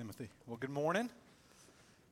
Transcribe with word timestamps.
Timothy. 0.00 0.30
Well, 0.46 0.56
good 0.56 0.70
morning. 0.70 1.10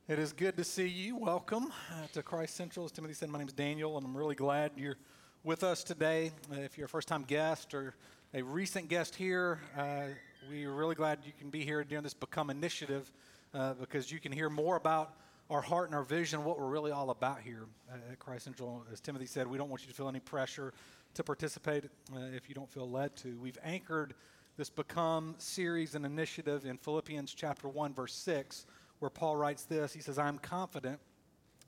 It 0.07 0.19
is 0.19 0.31
good 0.31 0.55
to 0.57 0.63
see 0.63 0.85
you. 0.85 1.15
Welcome 1.15 1.73
uh, 1.91 2.05
to 2.13 2.21
Christ 2.21 2.55
Central. 2.55 2.85
As 2.85 2.91
Timothy 2.91 3.15
said, 3.15 3.29
my 3.29 3.39
name 3.39 3.47
is 3.47 3.53
Daniel, 3.55 3.97
and 3.97 4.05
I'm 4.05 4.15
really 4.15 4.35
glad 4.35 4.73
you're 4.77 4.97
with 5.43 5.63
us 5.63 5.83
today. 5.83 6.31
Uh, 6.51 6.59
if 6.59 6.77
you're 6.77 6.85
a 6.85 6.87
first 6.87 7.07
time 7.07 7.23
guest 7.23 7.73
or 7.73 7.95
a 8.35 8.43
recent 8.43 8.89
guest 8.89 9.15
here, 9.15 9.59
uh, 9.75 10.03
we're 10.51 10.71
really 10.71 10.93
glad 10.93 11.17
you 11.25 11.31
can 11.39 11.49
be 11.49 11.65
here 11.65 11.83
during 11.83 12.03
this 12.03 12.13
Become 12.13 12.51
Initiative 12.51 13.11
uh, 13.55 13.73
because 13.73 14.11
you 14.11 14.19
can 14.19 14.31
hear 14.31 14.51
more 14.51 14.75
about 14.75 15.15
our 15.49 15.61
heart 15.61 15.87
and 15.87 15.95
our 15.95 16.03
vision, 16.03 16.43
what 16.43 16.59
we're 16.59 16.67
really 16.67 16.91
all 16.91 17.09
about 17.09 17.39
here 17.39 17.65
at 17.91 18.19
Christ 18.19 18.43
Central. 18.43 18.85
As 18.93 19.01
Timothy 19.01 19.25
said, 19.25 19.47
we 19.47 19.57
don't 19.57 19.69
want 19.69 19.81
you 19.81 19.87
to 19.87 19.95
feel 19.95 20.07
any 20.07 20.19
pressure 20.19 20.75
to 21.15 21.23
participate 21.23 21.85
uh, 21.85 22.19
if 22.35 22.47
you 22.49 22.53
don't 22.53 22.69
feel 22.69 22.87
led 22.87 23.15
to. 23.15 23.35
We've 23.39 23.57
anchored 23.63 24.13
this 24.59 24.69
Become 24.69 25.35
series 25.37 25.95
and 25.95 26.05
initiative 26.05 26.65
in 26.65 26.77
Philippians 26.77 27.33
chapter 27.33 27.69
1, 27.69 27.93
verse 27.93 28.13
6, 28.13 28.65
where 28.99 29.09
Paul 29.09 29.37
writes 29.37 29.63
this 29.63 29.93
He 29.93 30.01
says, 30.01 30.19
I'm 30.19 30.37
confident 30.37 30.99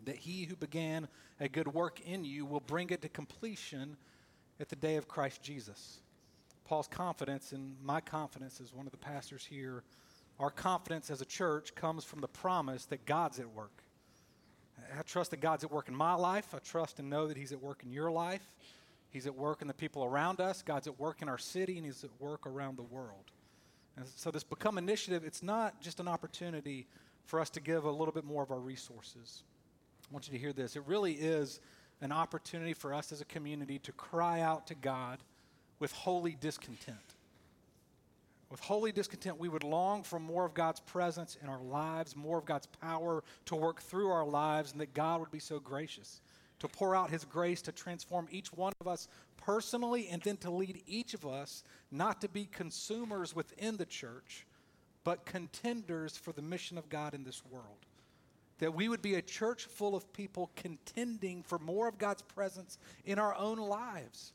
that 0.03 0.17
he 0.17 0.43
who 0.43 0.57
began 0.57 1.07
a 1.39 1.47
good 1.47 1.73
work 1.73 2.01
in 2.01 2.25
you 2.25 2.45
will 2.45 2.59
bring 2.59 2.89
it 2.89 3.01
to 3.03 3.07
completion 3.07 3.95
at 4.59 4.67
the 4.67 4.75
day 4.75 4.97
of 4.97 5.07
Christ 5.07 5.41
Jesus. 5.41 6.01
Paul's 6.65 6.89
confidence 6.89 7.53
and 7.53 7.77
my 7.81 8.01
confidence 8.01 8.59
as 8.59 8.73
one 8.73 8.87
of 8.87 8.91
the 8.91 8.97
pastors 8.97 9.45
here, 9.45 9.83
our 10.37 10.51
confidence 10.51 11.09
as 11.09 11.21
a 11.21 11.25
church 11.25 11.73
comes 11.73 12.03
from 12.03 12.19
the 12.19 12.27
promise 12.27 12.83
that 12.87 13.05
God's 13.05 13.39
at 13.39 13.49
work. 13.53 13.83
I 14.99 15.03
trust 15.03 15.31
that 15.31 15.39
God's 15.39 15.63
at 15.63 15.71
work 15.71 15.87
in 15.87 15.95
my 15.95 16.15
life. 16.15 16.53
I 16.53 16.59
trust 16.59 16.99
and 16.99 17.09
know 17.09 17.27
that 17.27 17.37
He's 17.37 17.53
at 17.53 17.61
work 17.61 17.83
in 17.83 17.91
your 17.93 18.11
life. 18.11 18.51
He's 19.11 19.27
at 19.27 19.35
work 19.35 19.61
in 19.61 19.67
the 19.67 19.73
people 19.73 20.03
around 20.03 20.39
us. 20.39 20.61
God's 20.61 20.87
at 20.87 20.99
work 20.99 21.21
in 21.21 21.29
our 21.29 21.37
city, 21.37 21.77
and 21.77 21.85
He's 21.85 22.03
at 22.03 22.09
work 22.19 22.47
around 22.47 22.77
the 22.77 22.83
world. 22.83 23.31
And 23.97 24.05
so, 24.15 24.31
this 24.31 24.43
Become 24.43 24.77
Initiative, 24.77 25.23
it's 25.25 25.43
not 25.43 25.81
just 25.81 25.99
an 25.99 26.07
opportunity 26.07 26.87
for 27.25 27.39
us 27.39 27.49
to 27.51 27.59
give 27.59 27.83
a 27.83 27.91
little 27.91 28.13
bit 28.13 28.23
more 28.23 28.41
of 28.41 28.51
our 28.51 28.59
resources. 28.59 29.43
I 30.09 30.13
want 30.13 30.27
you 30.27 30.33
to 30.33 30.39
hear 30.39 30.53
this. 30.53 30.75
It 30.75 30.83
really 30.87 31.13
is 31.13 31.59
an 31.99 32.11
opportunity 32.11 32.73
for 32.73 32.93
us 32.93 33.11
as 33.11 33.21
a 33.21 33.25
community 33.25 33.79
to 33.79 33.91
cry 33.91 34.41
out 34.41 34.65
to 34.67 34.75
God 34.75 35.19
with 35.79 35.91
holy 35.91 36.37
discontent. 36.39 36.97
With 38.49 38.59
holy 38.61 38.91
discontent, 38.91 39.39
we 39.39 39.49
would 39.49 39.63
long 39.63 40.03
for 40.03 40.19
more 40.19 40.45
of 40.45 40.53
God's 40.53 40.79
presence 40.81 41.37
in 41.41 41.47
our 41.47 41.61
lives, 41.61 42.15
more 42.15 42.37
of 42.37 42.45
God's 42.45 42.67
power 42.67 43.23
to 43.45 43.55
work 43.55 43.81
through 43.81 44.09
our 44.09 44.25
lives, 44.25 44.71
and 44.71 44.81
that 44.81 44.93
God 44.93 45.19
would 45.19 45.31
be 45.31 45.39
so 45.39 45.59
gracious 45.59 46.21
to 46.61 46.67
pour 46.67 46.95
out 46.95 47.09
His 47.09 47.25
grace 47.25 47.61
to 47.63 47.71
transform 47.71 48.27
each 48.29 48.53
one 48.53 48.73
of 48.79 48.87
us 48.87 49.07
personally 49.35 50.07
and 50.09 50.21
then 50.21 50.37
to 50.37 50.51
lead 50.51 50.83
each 50.85 51.15
of 51.15 51.25
us 51.25 51.63
not 51.91 52.21
to 52.21 52.29
be 52.29 52.45
consumers 52.45 53.35
within 53.35 53.77
the 53.77 53.85
church, 53.85 54.45
but 55.03 55.25
contenders 55.25 56.15
for 56.15 56.31
the 56.31 56.41
mission 56.43 56.77
of 56.77 56.87
God 56.87 57.15
in 57.15 57.23
this 57.23 57.41
world. 57.49 57.85
That 58.59 58.75
we 58.75 58.89
would 58.89 59.01
be 59.01 59.15
a 59.15 59.23
church 59.23 59.65
full 59.65 59.95
of 59.95 60.13
people 60.13 60.51
contending 60.55 61.41
for 61.41 61.57
more 61.57 61.87
of 61.87 61.97
God's 61.97 62.21
presence 62.21 62.77
in 63.05 63.17
our 63.17 63.35
own 63.35 63.57
lives. 63.57 64.33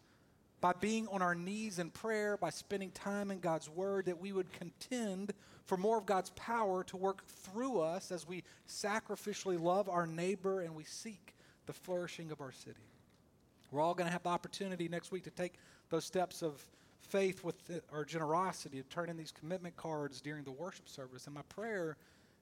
By 0.61 0.73
being 0.73 1.07
on 1.09 1.23
our 1.23 1.37
knees 1.37 1.79
in 1.79 1.91
prayer, 1.91 2.37
by 2.37 2.51
spending 2.51 2.91
time 2.91 3.31
in 3.31 3.39
God's 3.39 3.71
Word, 3.71 4.07
that 4.07 4.21
we 4.21 4.33
would 4.33 4.53
contend 4.53 5.33
for 5.65 5.77
more 5.77 5.99
of 5.99 6.07
God's 6.07 6.31
power 6.31 6.83
to 6.85 6.97
work 6.97 7.25
through 7.25 7.79
us 7.79 8.11
as 8.11 8.27
we 8.27 8.43
sacrificially 8.69 9.61
love 9.61 9.89
our 9.89 10.09
neighbor 10.09 10.63
and 10.63 10.75
we 10.75 10.83
seek 10.83 11.36
the 11.67 11.73
flourishing 11.73 12.31
of 12.31 12.41
our 12.41 12.53
city. 12.53 12.81
We're 13.71 13.81
all 13.81 13.95
going 13.95 14.07
to 14.07 14.13
have 14.13 14.23
the 14.23 14.29
opportunity 14.29 14.89
next 14.89 15.13
week 15.13 15.25
to 15.25 15.31
take 15.31 15.55
those 15.91 16.05
steps 16.05 16.43
of 16.43 16.65
faith 17.01 17.45
with 17.45 17.57
our 17.93 18.05
generosity, 18.05 18.79
to 18.79 18.89
turn 18.89 19.09
in 19.09 19.17
these 19.17 19.33
commitment 19.33 19.77
cards 19.77 20.21
during 20.21 20.45
the 20.45 20.51
worship 20.51 20.89
service. 20.89 21.27
And 21.27 21.35
my 21.35 21.43
prayer 21.49 21.97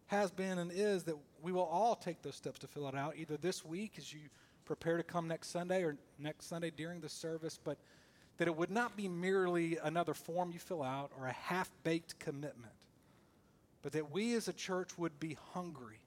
has 0.06 0.30
been 0.30 0.58
and 0.58 0.70
is 0.72 1.05
that 1.05 1.17
we 1.42 1.52
will 1.52 1.64
all 1.64 1.97
take 1.97 2.22
those 2.22 2.34
steps 2.34 2.58
to 2.61 2.67
fill 2.67 2.89
it 2.89 2.95
out, 2.95 3.14
either 3.17 3.36
this 3.36 3.64
week 3.64 3.95
as 3.98 4.12
you 4.12 4.20
prepare 4.64 4.97
to 4.97 5.02
come 5.02 5.28
next 5.28 5.48
Sunday 5.48 5.83
or 5.83 5.97
next 6.19 6.47
Sunday 6.47 6.70
during 6.70 7.00
the 7.00 7.08
service, 7.08 7.58
but 7.63 7.79
that 8.39 8.48
it 8.48 8.57
would 8.57 8.70
not 8.70 8.96
be 8.96 9.08
merely 9.08 9.79
another 9.83 10.14
form 10.14 10.51
you 10.52 10.58
fill 10.58 10.83
out 10.83 11.11
or 11.18 11.27
a 11.27 11.33
half 11.33 11.70
baked 11.84 12.18
commitment, 12.18 12.73
but 13.83 13.92
that 13.92 14.11
we 14.11 14.34
as 14.34 14.48
a 14.48 14.52
church 14.52 14.96
would 14.98 15.18
be 15.20 15.36
hungry 15.52 15.98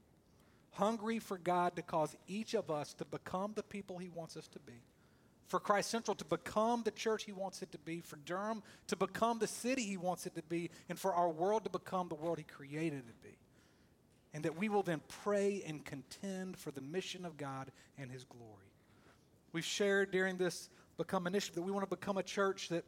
hungry 0.78 1.20
for 1.20 1.38
God 1.38 1.76
to 1.76 1.82
cause 1.82 2.16
each 2.28 2.54
of 2.54 2.72
us 2.72 2.94
to 2.96 3.06
become 3.06 3.54
the 3.56 3.64
people 3.64 3.98
He 3.98 4.10
wants 4.10 4.38
us 4.38 4.48
to 4.50 4.60
be. 4.60 4.74
For 5.48 5.60
Christ 5.60 5.90
Central 5.90 6.16
to 6.16 6.26
become 6.26 6.84
the 6.84 6.92
church 6.92 7.24
He 7.24 7.32
wants 7.32 7.62
it 7.62 7.72
to 7.72 7.78
be, 7.78 8.02
for 8.02 8.18
Durham 8.18 8.64
to 8.88 8.96
become 8.96 9.40
the 9.40 9.48
city 9.48 9.84
He 9.84 9.98
wants 9.98 10.26
it 10.26 10.36
to 10.36 10.44
be, 10.44 10.70
and 10.90 11.00
for 11.00 11.14
our 11.14 11.30
world 11.30 11.64
to 11.64 11.70
become 11.70 12.10
the 12.10 12.16
world 12.16 12.38
He 12.38 12.44
created 12.44 13.00
it 13.00 13.08
to 13.08 13.28
be. 13.30 13.38
And 14.34 14.44
that 14.46 14.58
we 14.58 14.70
will 14.70 14.84
then 14.84 15.02
pray 15.24 15.64
and 15.66 15.84
contend 15.84 16.58
for 16.58 16.72
the 16.72 16.82
mission 16.82 17.26
of 17.26 17.38
God 17.38 17.72
and 17.98 18.12
His 18.12 18.24
glory. 18.24 18.72
We've 19.54 19.66
shared 19.66 20.12
during 20.12 20.38
this 20.38 20.70
Become 20.98 21.28
initiative 21.28 21.56
that 21.56 21.62
we 21.62 21.72
want 21.72 21.88
to 21.88 21.96
become 21.96 22.18
a 22.18 22.24
church 22.24 22.70
that 22.70 22.84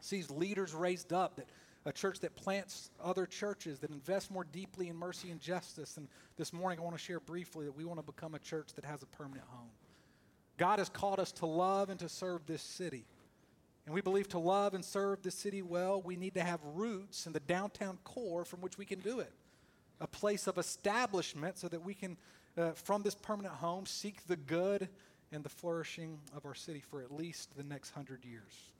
sees 0.00 0.30
leaders 0.30 0.74
raised 0.74 1.14
up, 1.14 1.36
that 1.36 1.48
a 1.86 1.92
church 1.92 2.20
that 2.20 2.34
plants 2.34 2.90
other 3.02 3.26
churches, 3.26 3.78
that 3.80 3.90
invests 3.90 4.30
more 4.30 4.44
deeply 4.44 4.88
in 4.88 4.96
mercy 4.96 5.30
and 5.30 5.40
justice. 5.40 5.96
And 5.96 6.08
this 6.36 6.52
morning, 6.52 6.78
I 6.78 6.82
want 6.82 6.96
to 6.96 7.02
share 7.02 7.20
briefly 7.20 7.66
that 7.66 7.76
we 7.76 7.84
want 7.84 7.98
to 7.98 8.06
become 8.06 8.34
a 8.34 8.38
church 8.38 8.72
that 8.74 8.84
has 8.84 9.02
a 9.02 9.06
permanent 9.06 9.46
home. 9.48 9.70
God 10.56 10.78
has 10.78 10.88
called 10.88 11.20
us 11.20 11.32
to 11.32 11.46
love 11.46 11.90
and 11.90 11.98
to 12.00 12.08
serve 12.08 12.46
this 12.46 12.62
city. 12.62 13.04
And 13.86 13.94
we 13.94 14.00
believe 14.00 14.28
to 14.28 14.38
love 14.38 14.72
and 14.72 14.84
serve 14.84 15.22
the 15.22 15.30
city 15.30 15.60
well, 15.60 16.00
we 16.00 16.16
need 16.16 16.34
to 16.34 16.42
have 16.42 16.60
roots 16.74 17.26
in 17.26 17.32
the 17.32 17.40
downtown 17.40 17.98
core 18.04 18.44
from 18.44 18.60
which 18.60 18.78
we 18.78 18.86
can 18.86 19.00
do 19.00 19.20
it. 19.20 19.32
A 20.00 20.06
place 20.06 20.46
of 20.46 20.56
establishment 20.56 21.58
so 21.58 21.68
that 21.68 21.84
we 21.84 21.92
can, 21.92 22.16
uh, 22.56 22.72
from 22.72 23.02
this 23.02 23.14
permanent 23.14 23.54
home, 23.54 23.84
seek 23.84 24.26
the 24.26 24.36
good 24.36 24.88
and 25.32 25.44
the 25.44 25.50
flourishing 25.50 26.18
of 26.34 26.46
our 26.46 26.54
city 26.54 26.80
for 26.80 27.02
at 27.02 27.12
least 27.12 27.54
the 27.56 27.62
next 27.62 27.90
hundred 27.90 28.24
years. 28.24 28.72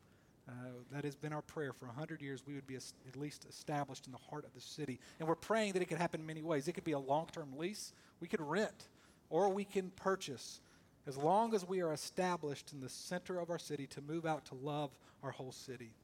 Uh, 0.46 0.52
that 0.92 1.04
has 1.04 1.16
been 1.16 1.32
our 1.32 1.42
prayer 1.42 1.72
for 1.72 1.86
100 1.86 2.20
years. 2.20 2.42
We 2.46 2.54
would 2.54 2.66
be 2.66 2.76
at 2.76 3.16
least 3.16 3.46
established 3.48 4.06
in 4.06 4.12
the 4.12 4.18
heart 4.18 4.44
of 4.44 4.52
the 4.52 4.60
city. 4.60 5.00
And 5.18 5.26
we're 5.26 5.36
praying 5.36 5.72
that 5.72 5.80
it 5.80 5.86
could 5.86 5.98
happen 5.98 6.20
in 6.20 6.26
many 6.26 6.42
ways. 6.42 6.68
It 6.68 6.72
could 6.72 6.84
be 6.84 6.92
a 6.92 6.98
long 6.98 7.28
term 7.32 7.56
lease, 7.56 7.92
we 8.20 8.28
could 8.28 8.42
rent, 8.42 8.88
or 9.30 9.48
we 9.48 9.64
can 9.64 9.90
purchase. 9.90 10.60
As 11.06 11.16
long 11.16 11.54
as 11.54 11.66
we 11.66 11.80
are 11.80 11.92
established 11.92 12.72
in 12.72 12.80
the 12.80 12.88
center 12.88 13.38
of 13.38 13.50
our 13.50 13.58
city 13.58 13.86
to 13.88 14.00
move 14.02 14.26
out 14.26 14.44
to 14.46 14.54
love 14.54 14.90
our 15.22 15.30
whole 15.30 15.52
city. 15.52 15.94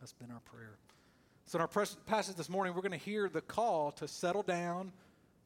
That's 0.00 0.12
been 0.12 0.30
our 0.30 0.40
prayer. 0.40 0.76
So, 1.46 1.58
in 1.58 1.62
our 1.62 1.86
passage 2.06 2.36
this 2.36 2.48
morning, 2.48 2.74
we're 2.74 2.82
going 2.82 2.92
to 2.92 3.04
hear 3.04 3.28
the 3.28 3.40
call 3.40 3.92
to 3.92 4.08
settle 4.08 4.42
down 4.42 4.92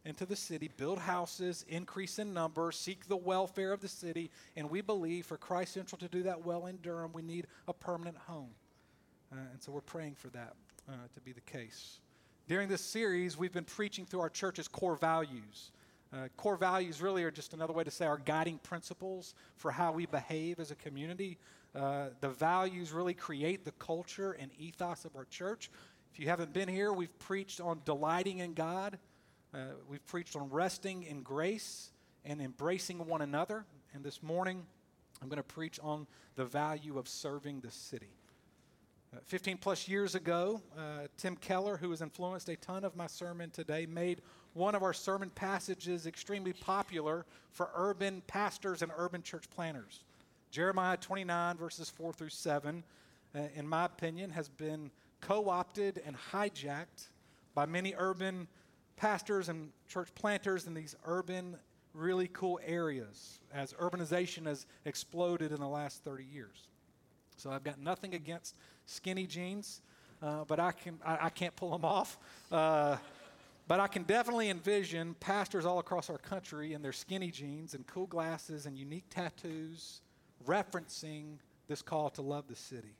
into 0.06 0.24
the 0.24 0.36
city, 0.36 0.70
build 0.76 1.00
houses, 1.00 1.64
increase 1.68 2.18
in 2.20 2.32
number, 2.32 2.70
seek 2.70 3.08
the 3.08 3.16
welfare 3.16 3.72
of 3.72 3.80
the 3.80 3.88
city. 3.88 4.30
And 4.56 4.70
we 4.70 4.80
believe 4.80 5.26
for 5.26 5.36
Christ 5.36 5.74
Central 5.74 5.98
to 5.98 6.08
do 6.08 6.22
that 6.22 6.46
well 6.46 6.66
in 6.66 6.76
Durham, 6.76 7.12
we 7.12 7.22
need 7.22 7.48
a 7.66 7.72
permanent 7.72 8.16
home. 8.16 8.50
Uh, 9.32 9.36
and 9.52 9.60
so 9.60 9.72
we're 9.72 9.80
praying 9.80 10.14
for 10.14 10.28
that 10.28 10.54
uh, 10.88 10.92
to 11.12 11.20
be 11.20 11.32
the 11.32 11.40
case. 11.40 11.98
During 12.48 12.68
this 12.68 12.80
series, 12.80 13.36
we've 13.36 13.52
been 13.52 13.64
preaching 13.64 14.06
through 14.06 14.20
our 14.20 14.30
church's 14.30 14.68
core 14.68 14.94
values. 14.94 15.72
Uh, 16.12 16.28
core 16.36 16.56
values 16.56 17.02
really 17.02 17.24
are 17.24 17.32
just 17.32 17.52
another 17.52 17.72
way 17.72 17.82
to 17.82 17.90
say 17.90 18.06
our 18.06 18.18
guiding 18.18 18.58
principles 18.58 19.34
for 19.56 19.72
how 19.72 19.90
we 19.90 20.06
behave 20.06 20.60
as 20.60 20.70
a 20.70 20.76
community. 20.76 21.36
Uh, 21.74 22.06
the 22.20 22.28
values 22.28 22.92
really 22.92 23.12
create 23.12 23.64
the 23.64 23.72
culture 23.72 24.36
and 24.38 24.52
ethos 24.56 25.04
of 25.04 25.16
our 25.16 25.24
church. 25.24 25.68
If 26.12 26.20
you 26.20 26.28
haven't 26.28 26.52
been 26.52 26.68
here, 26.68 26.92
we've 26.92 27.18
preached 27.18 27.60
on 27.60 27.80
delighting 27.84 28.38
in 28.38 28.54
God. 28.54 28.98
Uh, 29.54 29.58
we've 29.88 30.04
preached 30.06 30.36
on 30.36 30.50
resting 30.50 31.04
in 31.04 31.22
grace 31.22 31.90
and 32.24 32.40
embracing 32.40 33.06
one 33.06 33.22
another. 33.22 33.64
And 33.94 34.04
this 34.04 34.22
morning, 34.22 34.64
I'm 35.22 35.28
going 35.28 35.38
to 35.38 35.42
preach 35.42 35.78
on 35.82 36.06
the 36.34 36.44
value 36.44 36.98
of 36.98 37.08
serving 37.08 37.60
the 37.60 37.70
city. 37.70 38.10
Uh, 39.14 39.20
15 39.24 39.56
plus 39.58 39.88
years 39.88 40.14
ago, 40.14 40.60
uh, 40.76 41.06
Tim 41.16 41.36
Keller, 41.36 41.76
who 41.76 41.90
has 41.90 42.02
influenced 42.02 42.48
a 42.48 42.56
ton 42.56 42.84
of 42.84 42.96
my 42.96 43.06
sermon 43.06 43.50
today, 43.50 43.86
made 43.86 44.20
one 44.52 44.74
of 44.74 44.82
our 44.82 44.92
sermon 44.92 45.30
passages 45.30 46.06
extremely 46.06 46.52
popular 46.52 47.24
for 47.52 47.70
urban 47.74 48.22
pastors 48.26 48.82
and 48.82 48.90
urban 48.96 49.22
church 49.22 49.44
planners. 49.54 50.02
Jeremiah 50.50 50.96
29, 50.96 51.56
verses 51.56 51.88
4 51.88 52.12
through 52.12 52.30
7, 52.30 52.82
uh, 53.34 53.38
in 53.54 53.66
my 53.66 53.84
opinion, 53.84 54.30
has 54.30 54.48
been 54.48 54.90
co 55.20 55.48
opted 55.48 56.02
and 56.04 56.16
hijacked 56.32 57.08
by 57.54 57.64
many 57.64 57.94
urban 57.96 58.48
pastors 58.96 59.48
and 59.48 59.70
church 59.88 60.08
planters 60.14 60.66
in 60.66 60.74
these 60.74 60.96
urban, 61.04 61.56
really 61.94 62.28
cool 62.32 62.60
areas 62.64 63.40
as 63.52 63.72
urbanization 63.74 64.46
has 64.46 64.66
exploded 64.84 65.52
in 65.52 65.60
the 65.60 65.68
last 65.68 66.02
30 66.04 66.24
years. 66.24 66.68
So 67.36 67.50
I've 67.50 67.64
got 67.64 67.78
nothing 67.78 68.14
against 68.14 68.56
skinny 68.86 69.26
jeans, 69.26 69.82
uh, 70.22 70.44
but 70.44 70.58
I, 70.58 70.72
can, 70.72 70.98
I, 71.04 71.26
I, 71.26 71.28
can't 71.28 71.54
pull 71.54 71.70
them 71.70 71.84
off. 71.84 72.18
Uh, 72.50 72.96
but 73.68 73.80
I 73.80 73.88
can 73.88 74.04
definitely 74.04 74.48
envision 74.48 75.14
pastors 75.20 75.66
all 75.66 75.78
across 75.78 76.08
our 76.08 76.18
country 76.18 76.72
in 76.72 76.82
their 76.82 76.92
skinny 76.92 77.30
jeans 77.30 77.74
and 77.74 77.86
cool 77.86 78.06
glasses 78.06 78.64
and 78.64 78.78
unique 78.78 79.04
tattoos 79.10 80.00
referencing 80.46 81.38
this 81.68 81.82
call 81.82 82.10
to 82.10 82.22
love 82.22 82.44
the 82.48 82.56
city. 82.56 82.94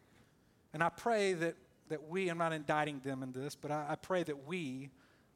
And 0.75 0.83
I 0.83 0.89
pray 0.89 1.35
that, 1.35 1.55
that 1.89 2.09
we, 2.09 2.29
I'm 2.29 2.39
not 2.39 2.53
indicting 2.53 3.01
them 3.01 3.23
in 3.23 3.33
this, 3.33 3.55
but 3.55 3.71
I, 3.71 3.87
I 3.91 3.95
pray 3.95 4.25
that 4.25 4.47
we 4.47 4.91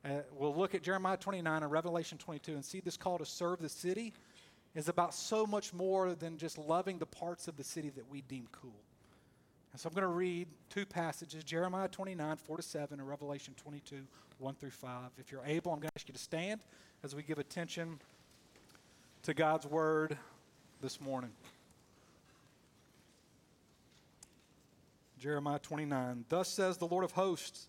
Uh, 0.05 0.09
we'll 0.33 0.55
look 0.55 0.75
at 0.75 0.83
Jeremiah 0.83 1.17
29 1.17 1.63
and 1.63 1.71
Revelation 1.71 2.17
22 2.17 2.55
and 2.55 2.65
see 2.65 2.81
this 2.81 2.97
call 2.97 3.19
to 3.19 3.27
serve 3.27 3.61
the 3.61 3.69
city 3.69 4.15
is 4.75 4.89
about 4.89 5.15
so 5.15 5.47
much 5.47 5.75
more 5.75 6.15
than 6.15 6.39
just 6.39 6.57
loving 6.57 6.99
the 6.99 7.07
parts 7.07 7.49
of 7.49 7.57
the 7.57 7.65
city 7.65 7.91
that 7.91 8.09
we 8.11 8.23
deem 8.23 8.47
cool. 8.53 8.81
And 9.73 9.81
so 9.81 9.89
I'm 9.89 9.95
going 9.95 10.03
to 10.03 10.09
read 10.09 10.49
two 10.69 10.87
passages 10.87 11.45
Jeremiah 11.45 11.89
29, 11.89 12.37
4 12.37 12.57
to 12.57 12.63
7, 12.63 12.99
and 12.99 13.09
Revelation 13.09 13.55
22, 13.57 14.03
1 14.39 14.55
through 14.55 14.71
5. 14.71 15.11
If 15.19 15.31
you're 15.31 15.45
able, 15.45 15.73
I'm 15.73 15.81
going 15.81 15.91
to 15.91 15.97
ask 15.97 16.09
you 16.09 16.15
to 16.15 16.21
stand 16.21 16.61
as 17.03 17.15
we 17.15 17.23
give 17.23 17.39
attention 17.39 18.01
to 19.23 19.35
God's 19.35 19.67
word 19.67 20.17
this 20.81 21.01
morning. 21.01 21.31
Jeremiah 25.19 25.59
29. 25.59 26.25
Thus 26.31 26.49
says 26.49 26.79
the 26.79 26.87
Lord 26.87 27.05
of 27.05 27.13
hosts, 27.13 27.69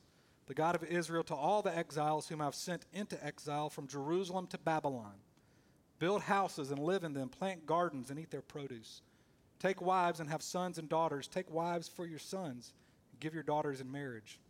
the 0.52 0.56
God 0.56 0.76
of 0.76 0.84
Israel, 0.84 1.24
to 1.24 1.34
all 1.34 1.62
the 1.62 1.74
exiles 1.74 2.28
whom 2.28 2.42
I've 2.42 2.56
sent 2.56 2.86
into 2.92 3.26
exile 3.26 3.70
from 3.70 3.88
Jerusalem 3.88 4.48
to 4.48 4.58
Babylon 4.58 5.14
build 5.98 6.24
houses 6.24 6.72
and 6.72 6.80
live 6.80 7.06
in 7.06 7.14
them, 7.14 7.30
plant 7.30 7.66
gardens 7.66 8.10
and 8.10 8.20
eat 8.20 8.32
their 8.32 8.42
produce. 8.42 9.02
Take 9.60 9.82
wives 9.82 10.20
and 10.20 10.30
have 10.30 10.42
sons 10.42 10.78
and 10.78 10.90
daughters. 10.90 11.30
Take 11.30 11.50
wives 11.50 11.88
for 11.88 12.06
your 12.06 12.20
sons, 12.20 12.74
give 13.22 13.34
your 13.34 13.44
daughters 13.44 13.80
in 13.80 13.90
marriage, 13.90 14.42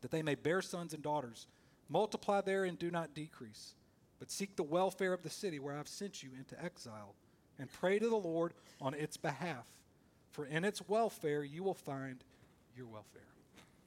that 0.00 0.10
they 0.10 0.20
may 0.20 0.34
bear 0.34 0.62
sons 0.62 0.92
and 0.92 1.00
daughters. 1.00 1.46
Multiply 1.88 2.40
there 2.40 2.64
and 2.64 2.76
do 2.76 2.90
not 2.90 3.14
decrease, 3.14 3.76
but 4.18 4.32
seek 4.32 4.56
the 4.56 4.64
welfare 4.64 5.12
of 5.12 5.22
the 5.22 5.30
city 5.30 5.60
where 5.60 5.78
I've 5.78 5.86
sent 5.86 6.24
you 6.24 6.30
into 6.36 6.60
exile, 6.60 7.14
and 7.56 7.72
pray 7.72 8.00
to 8.00 8.08
the 8.08 8.16
Lord 8.16 8.52
on 8.80 8.94
its 8.94 9.16
behalf. 9.16 9.66
For 10.32 10.44
in 10.44 10.64
its 10.64 10.88
welfare 10.88 11.44
you 11.44 11.62
will 11.62 11.74
find 11.74 12.24
your 12.76 12.88
welfare. 12.88 13.22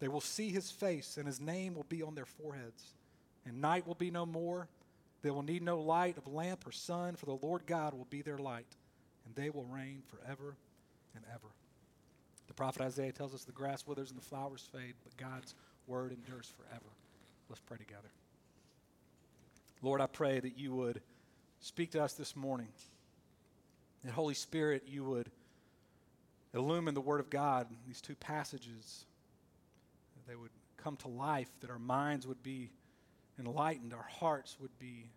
They 0.00 0.08
will 0.08 0.20
see 0.20 0.50
his 0.50 0.70
face, 0.70 1.16
and 1.16 1.26
his 1.26 1.40
name 1.40 1.74
will 1.74 1.86
be 1.88 2.02
on 2.02 2.14
their 2.14 2.26
foreheads. 2.26 2.94
And 3.46 3.60
night 3.60 3.86
will 3.86 3.94
be 3.94 4.10
no 4.10 4.26
more. 4.26 4.68
They 5.22 5.30
will 5.30 5.42
need 5.42 5.62
no 5.62 5.80
light 5.80 6.18
of 6.18 6.26
lamp 6.26 6.66
or 6.66 6.72
sun, 6.72 7.16
for 7.16 7.26
the 7.26 7.38
Lord 7.46 7.62
God 7.66 7.94
will 7.94 8.06
be 8.10 8.22
their 8.22 8.38
light, 8.38 8.66
and 9.24 9.34
they 9.34 9.50
will 9.50 9.64
reign 9.64 10.02
forever 10.06 10.56
and 11.14 11.24
ever. 11.32 11.48
The 12.48 12.54
prophet 12.54 12.82
Isaiah 12.82 13.12
tells 13.12 13.34
us 13.34 13.44
the 13.44 13.52
grass 13.52 13.86
withers 13.86 14.10
and 14.10 14.18
the 14.18 14.24
flowers 14.24 14.68
fade, 14.72 14.94
but 15.02 15.16
God's 15.16 15.54
word 15.86 16.12
endures 16.12 16.52
forever. 16.56 16.84
Let's 17.48 17.60
pray 17.60 17.78
together. 17.78 18.10
Lord, 19.82 20.00
I 20.00 20.06
pray 20.06 20.40
that 20.40 20.58
you 20.58 20.74
would 20.74 21.00
speak 21.60 21.92
to 21.92 22.02
us 22.02 22.14
this 22.14 22.36
morning. 22.36 22.68
That 24.04 24.12
Holy 24.12 24.34
Spirit, 24.34 24.84
you 24.86 25.04
would 25.04 25.30
illumine 26.52 26.94
the 26.94 27.00
Word 27.00 27.20
of 27.20 27.30
God, 27.30 27.66
these 27.86 28.00
two 28.00 28.14
passages 28.14 29.06
they 30.26 30.36
would 30.36 30.50
come 30.76 30.96
to 30.98 31.08
life, 31.08 31.48
that 31.60 31.70
our 31.70 31.78
minds 31.78 32.26
would 32.26 32.42
be 32.42 32.70
enlightened, 33.38 33.92
our 33.92 34.06
hearts 34.08 34.56
would 34.60 34.76
be 34.78 35.10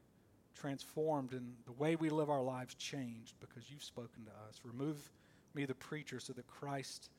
transformed, 0.56 1.34
and 1.34 1.54
the 1.66 1.72
way 1.74 1.96
we 1.96 2.10
live 2.10 2.30
our 2.30 2.42
lives 2.42 2.74
changed 2.76 3.34
because 3.40 3.70
you've 3.70 3.84
spoken 3.84 4.26
to 4.26 4.32
us. 4.48 4.62
Remove 4.64 4.98
me, 5.54 5.66
the 5.66 5.76
preacher, 5.76 6.20
so 6.20 6.34
that 6.34 6.48
Christ 6.48 7.10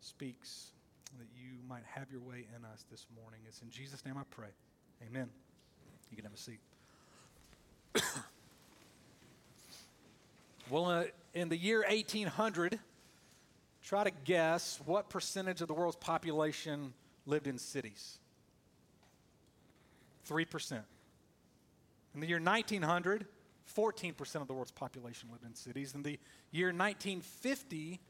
speaks, 0.00 0.72
that 1.18 1.26
you 1.34 1.58
might 1.68 1.84
have 1.84 2.10
your 2.10 2.20
way 2.20 2.46
in 2.56 2.64
us 2.64 2.84
this 2.90 3.06
morning. 3.20 3.40
It's 3.46 3.62
in 3.62 3.70
Jesus' 3.70 4.04
name 4.04 4.16
I 4.16 4.22
pray. 4.30 4.48
Amen. 5.06 5.28
You 6.10 6.16
can 6.16 6.24
have 6.24 6.34
a 6.34 6.38
seat. 6.38 6.60
well, 10.70 10.86
uh, 10.86 11.04
in 11.34 11.48
the 11.48 11.56
year 11.56 11.84
1800, 11.88 12.78
try 13.82 14.04
to 14.04 14.10
guess 14.24 14.80
what 14.84 15.10
percentage 15.10 15.60
of 15.60 15.68
the 15.68 15.74
world's 15.74 15.96
population 15.96 16.92
lived 17.26 17.46
in 17.46 17.58
cities. 17.58 18.18
3%. 20.28 20.82
In 22.14 22.20
the 22.20 22.26
year 22.26 22.40
1900, 22.40 23.26
14% 23.76 24.40
of 24.40 24.46
the 24.46 24.54
world's 24.54 24.70
population 24.70 25.28
lived 25.30 25.44
in 25.44 25.54
cities. 25.54 25.94
In 25.94 26.02
the 26.02 26.18
year 26.50 26.68
1950, 26.68 28.00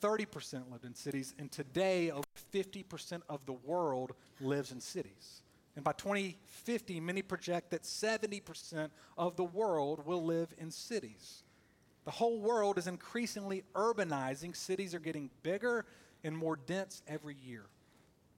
30% 0.00 0.70
lived 0.70 0.84
in 0.84 0.94
cities. 0.94 1.34
And 1.38 1.50
today, 1.50 2.10
over 2.10 2.22
50% 2.52 3.22
of 3.28 3.44
the 3.46 3.52
world 3.52 4.12
lives 4.40 4.72
in 4.72 4.80
cities. 4.80 5.42
And 5.74 5.84
by 5.84 5.92
2050, 5.92 7.00
many 7.00 7.22
project 7.22 7.70
that 7.70 7.82
70% 7.82 8.90
of 9.16 9.36
the 9.36 9.44
world 9.44 10.04
will 10.06 10.22
live 10.22 10.54
in 10.58 10.70
cities. 10.70 11.44
The 12.04 12.10
whole 12.10 12.40
world 12.40 12.78
is 12.78 12.86
increasingly 12.86 13.62
urbanizing. 13.74 14.54
Cities 14.54 14.94
are 14.94 14.98
getting 14.98 15.30
bigger 15.42 15.86
and 16.24 16.36
more 16.36 16.56
dense 16.56 17.02
every 17.06 17.36
year. 17.42 17.64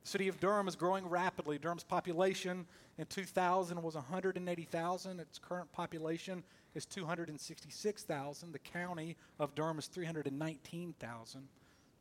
The 0.05 0.11
city 0.11 0.29
of 0.29 0.39
Durham 0.39 0.69
is 0.69 0.77
growing 0.77 1.09
rapidly. 1.09 1.59
Durham's 1.59 1.83
population 1.83 2.67
in 2.99 3.07
2000 3.07 3.83
was 3.83 3.95
180,000. 3.95 5.21
Its 5.21 5.39
current 5.39 5.73
population 5.73 6.45
is 6.75 6.85
266,000. 6.85 8.53
The 8.53 8.59
county 8.59 9.17
of 9.39 9.55
Durham 9.55 9.79
is 9.79 9.87
319,000. 9.87 11.49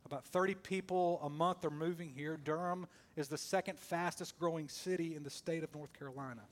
About 0.04 0.24
30 0.26 0.54
people 0.56 1.18
a 1.22 1.30
month 1.30 1.64
are 1.64 1.70
moving 1.70 2.10
here. 2.10 2.36
Durham 2.36 2.86
is 3.16 3.28
the 3.28 3.38
second 3.38 3.78
fastest 3.78 4.38
growing 4.38 4.68
city 4.68 5.16
in 5.16 5.22
the 5.22 5.30
state 5.30 5.64
of 5.64 5.74
North 5.74 5.92
Carolina. 5.98 6.42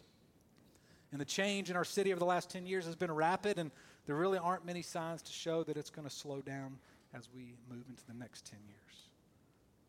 And 1.13 1.21
the 1.21 1.27
change 1.27 1.69
in 1.69 1.77
our 1.77 1.85
city 1.85 2.13
over 2.13 2.19
the 2.19 2.25
last 2.25 2.49
10 2.49 2.65
years 2.65 2.87
has 2.87 2.97
been 2.97 3.13
rapid, 3.13 3.59
and 3.59 3.71
there 4.07 4.17
really 4.17 4.39
aren't 4.39 4.65
many 4.65 4.81
signs 4.81 5.21
to 5.21 5.33
show 5.33 5.63
that 5.65 5.77
it's 5.77 5.91
going 5.91 6.09
to 6.09 6.15
slow 6.15 6.41
down 6.41 6.79
as 7.13 7.29
we 7.35 7.57
move 7.69 7.85
into 7.91 8.07
the 8.07 8.15
next 8.15 8.47
10 8.47 8.59
years. 8.67 9.03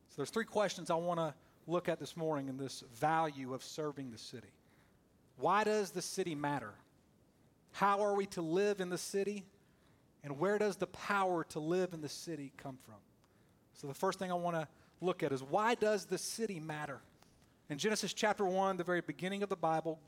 So 0.09 0.15
there's 0.17 0.29
three 0.29 0.43
questions 0.43 0.91
I 0.91 0.95
want 0.95 1.21
to 1.21 1.33
look 1.67 1.89
at 1.89 1.99
this 1.99 2.17
morning 2.17 2.49
in 2.49 2.57
this 2.57 2.83
value 2.95 3.53
of 3.53 3.63
serving 3.63 4.11
the 4.11 4.17
city. 4.17 4.51
Why 5.37 5.63
does 5.63 5.91
the 5.91 6.01
city 6.01 6.35
matter? 6.35 6.73
How 7.71 8.03
are 8.03 8.15
we 8.15 8.25
to 8.27 8.41
live 8.41 8.81
in 8.81 8.89
the 8.89 8.97
city? 8.97 9.45
And 10.23 10.39
where 10.39 10.57
does 10.57 10.77
the 10.77 10.87
power 10.87 11.43
to 11.49 11.59
live 11.59 11.93
in 11.93 12.01
the 12.01 12.09
city 12.09 12.53
come 12.57 12.77
from? 12.85 12.95
So, 13.73 13.87
the 13.87 13.93
first 13.93 14.19
thing 14.19 14.31
I 14.31 14.35
want 14.35 14.55
to 14.55 14.67
look 15.01 15.23
at 15.23 15.31
is 15.31 15.43
why 15.43 15.75
does 15.75 16.05
the 16.05 16.17
city 16.17 16.59
matter? 16.59 17.01
In 17.69 17.77
Genesis 17.77 18.13
chapter 18.13 18.45
1, 18.45 18.77
the 18.77 18.83
very 18.83 19.01
beginning 19.01 19.41
of 19.43 19.49
the 19.49 19.55
Bible, 19.55 19.99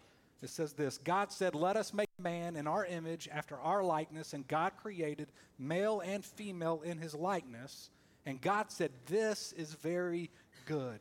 it 0.41 0.50
says 0.50 0.74
this 0.74 1.00
God 1.00 1.32
said, 1.32 1.56
Let 1.56 1.75
us 1.75 1.94
make 1.94 2.10
man 2.20 2.56
in 2.56 2.68
our 2.68 2.86
image 2.86 3.27
after 3.32 3.58
our 3.58 3.84
likeness, 3.84 4.34
and 4.34 4.48
God 4.48 4.74
created 4.77 5.27
male 5.58 6.01
and 6.01 6.24
female 6.24 6.82
in 6.86 6.98
his 6.98 7.15
likeness. 7.15 7.89
And 8.25 8.39
God 8.39 8.72
said, 8.72 8.91
This 9.08 9.53
is 9.53 9.74
very 9.74 10.30
good 10.65 11.00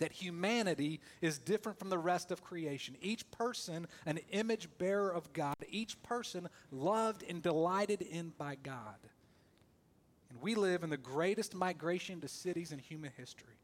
that 0.00 0.12
humanity 0.12 1.00
is 1.20 1.38
different 1.38 1.78
from 1.78 1.90
the 1.90 1.98
rest 1.98 2.30
of 2.30 2.42
creation. 2.42 2.96
Each 3.00 3.30
person, 3.30 3.86
an 4.04 4.18
image 4.32 4.68
bearer 4.78 5.10
of 5.10 5.32
God, 5.32 5.54
each 5.70 6.02
person 6.02 6.48
loved 6.72 7.22
and 7.22 7.42
delighted 7.42 8.02
in 8.02 8.32
by 8.36 8.56
God. 8.62 8.98
And 10.30 10.40
we 10.42 10.54
live 10.54 10.82
in 10.82 10.90
the 10.90 10.96
greatest 10.96 11.54
migration 11.54 12.20
to 12.20 12.28
cities 12.28 12.72
in 12.72 12.78
human 12.78 13.12
history, 13.16 13.58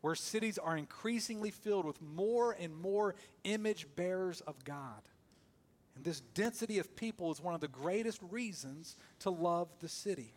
where 0.00 0.14
cities 0.14 0.56
are 0.56 0.76
increasingly 0.76 1.50
filled 1.50 1.84
with 1.84 2.00
more 2.00 2.56
and 2.58 2.74
more 2.74 3.14
image 3.44 3.86
bearers 3.96 4.40
of 4.42 4.64
God. 4.64 5.02
And 5.96 6.04
this 6.04 6.20
density 6.20 6.78
of 6.78 6.96
people 6.96 7.30
is 7.32 7.40
one 7.40 7.54
of 7.54 7.60
the 7.60 7.68
greatest 7.68 8.20
reasons 8.30 8.96
to 9.20 9.30
love 9.30 9.68
the 9.80 9.88
city. 9.88 10.32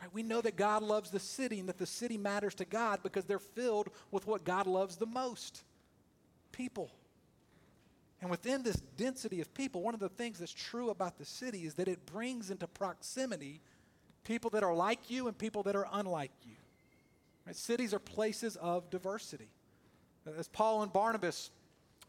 Right? 0.00 0.12
We 0.12 0.22
know 0.22 0.40
that 0.40 0.56
God 0.56 0.82
loves 0.82 1.10
the 1.10 1.18
city 1.18 1.58
and 1.60 1.68
that 1.68 1.78
the 1.78 1.86
city 1.86 2.16
matters 2.16 2.54
to 2.56 2.64
God 2.64 3.00
because 3.02 3.24
they're 3.24 3.38
filled 3.38 3.88
with 4.10 4.26
what 4.26 4.44
God 4.44 4.66
loves 4.66 4.96
the 4.96 5.06
most 5.06 5.64
people. 6.52 6.90
And 8.20 8.30
within 8.30 8.62
this 8.62 8.76
density 8.96 9.40
of 9.40 9.52
people, 9.54 9.82
one 9.82 9.94
of 9.94 10.00
the 10.00 10.08
things 10.08 10.38
that's 10.38 10.52
true 10.52 10.90
about 10.90 11.18
the 11.18 11.24
city 11.24 11.64
is 11.64 11.74
that 11.74 11.88
it 11.88 12.04
brings 12.06 12.50
into 12.50 12.66
proximity 12.66 13.60
people 14.24 14.50
that 14.50 14.62
are 14.62 14.74
like 14.74 15.10
you 15.10 15.28
and 15.28 15.38
people 15.38 15.62
that 15.64 15.76
are 15.76 15.86
unlike 15.92 16.32
you. 16.44 16.56
Right? 17.46 17.56
Cities 17.56 17.94
are 17.94 18.00
places 18.00 18.56
of 18.56 18.90
diversity. 18.90 19.48
As 20.38 20.48
Paul 20.48 20.82
and 20.82 20.92
Barnabas 20.92 21.50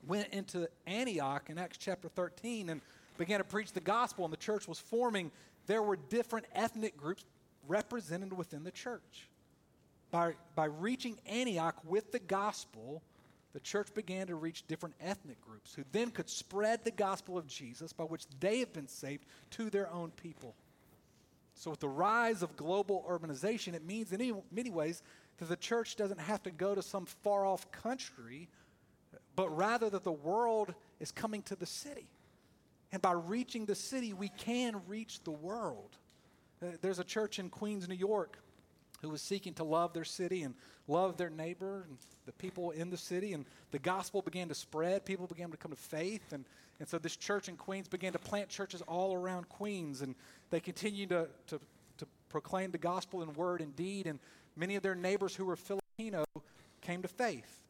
went 0.05 0.27
into 0.29 0.67
Antioch 0.87 1.49
in 1.49 1.57
Acts 1.57 1.77
chapter 1.77 2.09
13 2.09 2.69
and 2.69 2.81
began 3.17 3.39
to 3.39 3.43
preach 3.43 3.71
the 3.71 3.79
gospel, 3.79 4.25
and 4.25 4.33
the 4.33 4.37
church 4.37 4.67
was 4.67 4.79
forming, 4.79 5.31
there 5.67 5.83
were 5.83 5.95
different 5.95 6.45
ethnic 6.53 6.97
groups 6.97 7.23
represented 7.69 8.33
within 8.33 8.63
the 8.63 8.71
church. 8.71 9.29
By, 10.11 10.33
by 10.55 10.65
reaching 10.65 11.19
Antioch 11.25 11.77
with 11.85 12.11
the 12.11 12.19
gospel, 12.19 13.03
the 13.53 13.59
church 13.59 13.93
began 13.93 14.27
to 14.27 14.35
reach 14.35 14.67
different 14.67 14.95
ethnic 14.99 15.39
groups 15.41 15.73
who 15.73 15.83
then 15.91 16.11
could 16.11 16.29
spread 16.29 16.83
the 16.83 16.91
gospel 16.91 17.37
of 17.37 17.47
Jesus 17.47 17.93
by 17.93 18.03
which 18.03 18.25
they 18.39 18.59
have 18.59 18.73
been 18.73 18.87
saved 18.87 19.25
to 19.51 19.69
their 19.69 19.91
own 19.91 20.11
people. 20.11 20.55
So, 21.53 21.71
with 21.71 21.79
the 21.79 21.89
rise 21.89 22.41
of 22.41 22.55
global 22.55 23.05
urbanization, 23.09 23.73
it 23.73 23.85
means 23.85 24.13
in 24.13 24.41
many 24.51 24.69
ways 24.69 25.03
that 25.37 25.49
the 25.49 25.57
church 25.57 25.95
doesn't 25.95 26.19
have 26.19 26.41
to 26.43 26.51
go 26.51 26.73
to 26.73 26.81
some 26.81 27.05
far 27.05 27.45
off 27.45 27.71
country, 27.71 28.49
but 29.35 29.49
rather 29.55 29.89
that 29.89 30.03
the 30.03 30.11
world 30.11 30.73
is 30.99 31.11
coming 31.11 31.41
to 31.43 31.55
the 31.55 31.65
city. 31.65 32.07
And 32.91 33.01
by 33.01 33.11
reaching 33.11 33.65
the 33.65 33.75
city, 33.75 34.13
we 34.13 34.29
can 34.29 34.81
reach 34.87 35.23
the 35.23 35.31
world. 35.31 35.97
Uh, 36.61 36.67
there's 36.81 36.99
a 36.99 37.03
church 37.03 37.39
in 37.39 37.49
Queens, 37.49 37.87
New 37.87 37.95
York, 37.95 38.37
who 39.01 39.09
was 39.09 39.21
seeking 39.21 39.53
to 39.53 39.63
love 39.63 39.93
their 39.93 40.03
city 40.03 40.43
and 40.43 40.53
love 40.87 41.15
their 41.15 41.29
neighbor 41.29 41.85
and 41.87 41.97
the 42.25 42.33
people 42.33 42.71
in 42.71 42.89
the 42.89 42.97
city. 42.97 43.33
And 43.33 43.45
the 43.71 43.79
gospel 43.79 44.21
began 44.21 44.49
to 44.49 44.55
spread. 44.55 45.05
People 45.05 45.25
began 45.27 45.51
to 45.51 45.57
come 45.57 45.71
to 45.71 45.77
faith. 45.77 46.33
And, 46.33 46.43
and 46.79 46.87
so 46.87 46.97
this 46.97 47.15
church 47.15 47.47
in 47.47 47.55
Queens 47.55 47.87
began 47.87 48.11
to 48.11 48.19
plant 48.19 48.49
churches 48.49 48.81
all 48.81 49.13
around 49.13 49.47
Queens. 49.47 50.01
And 50.01 50.15
they 50.49 50.59
continued 50.59 51.09
to, 51.09 51.27
to, 51.47 51.59
to 51.97 52.07
proclaim 52.27 52.71
the 52.71 52.77
gospel 52.77 53.21
in 53.21 53.33
word 53.33 53.61
and 53.61 53.73
deed. 53.75 54.05
And 54.05 54.19
many 54.57 54.75
of 54.75 54.83
their 54.83 54.95
neighbors 54.95 55.35
who 55.35 55.45
were 55.45 55.55
Filipino 55.55 56.25
came 56.81 57.01
to 57.03 57.07
faith. 57.07 57.61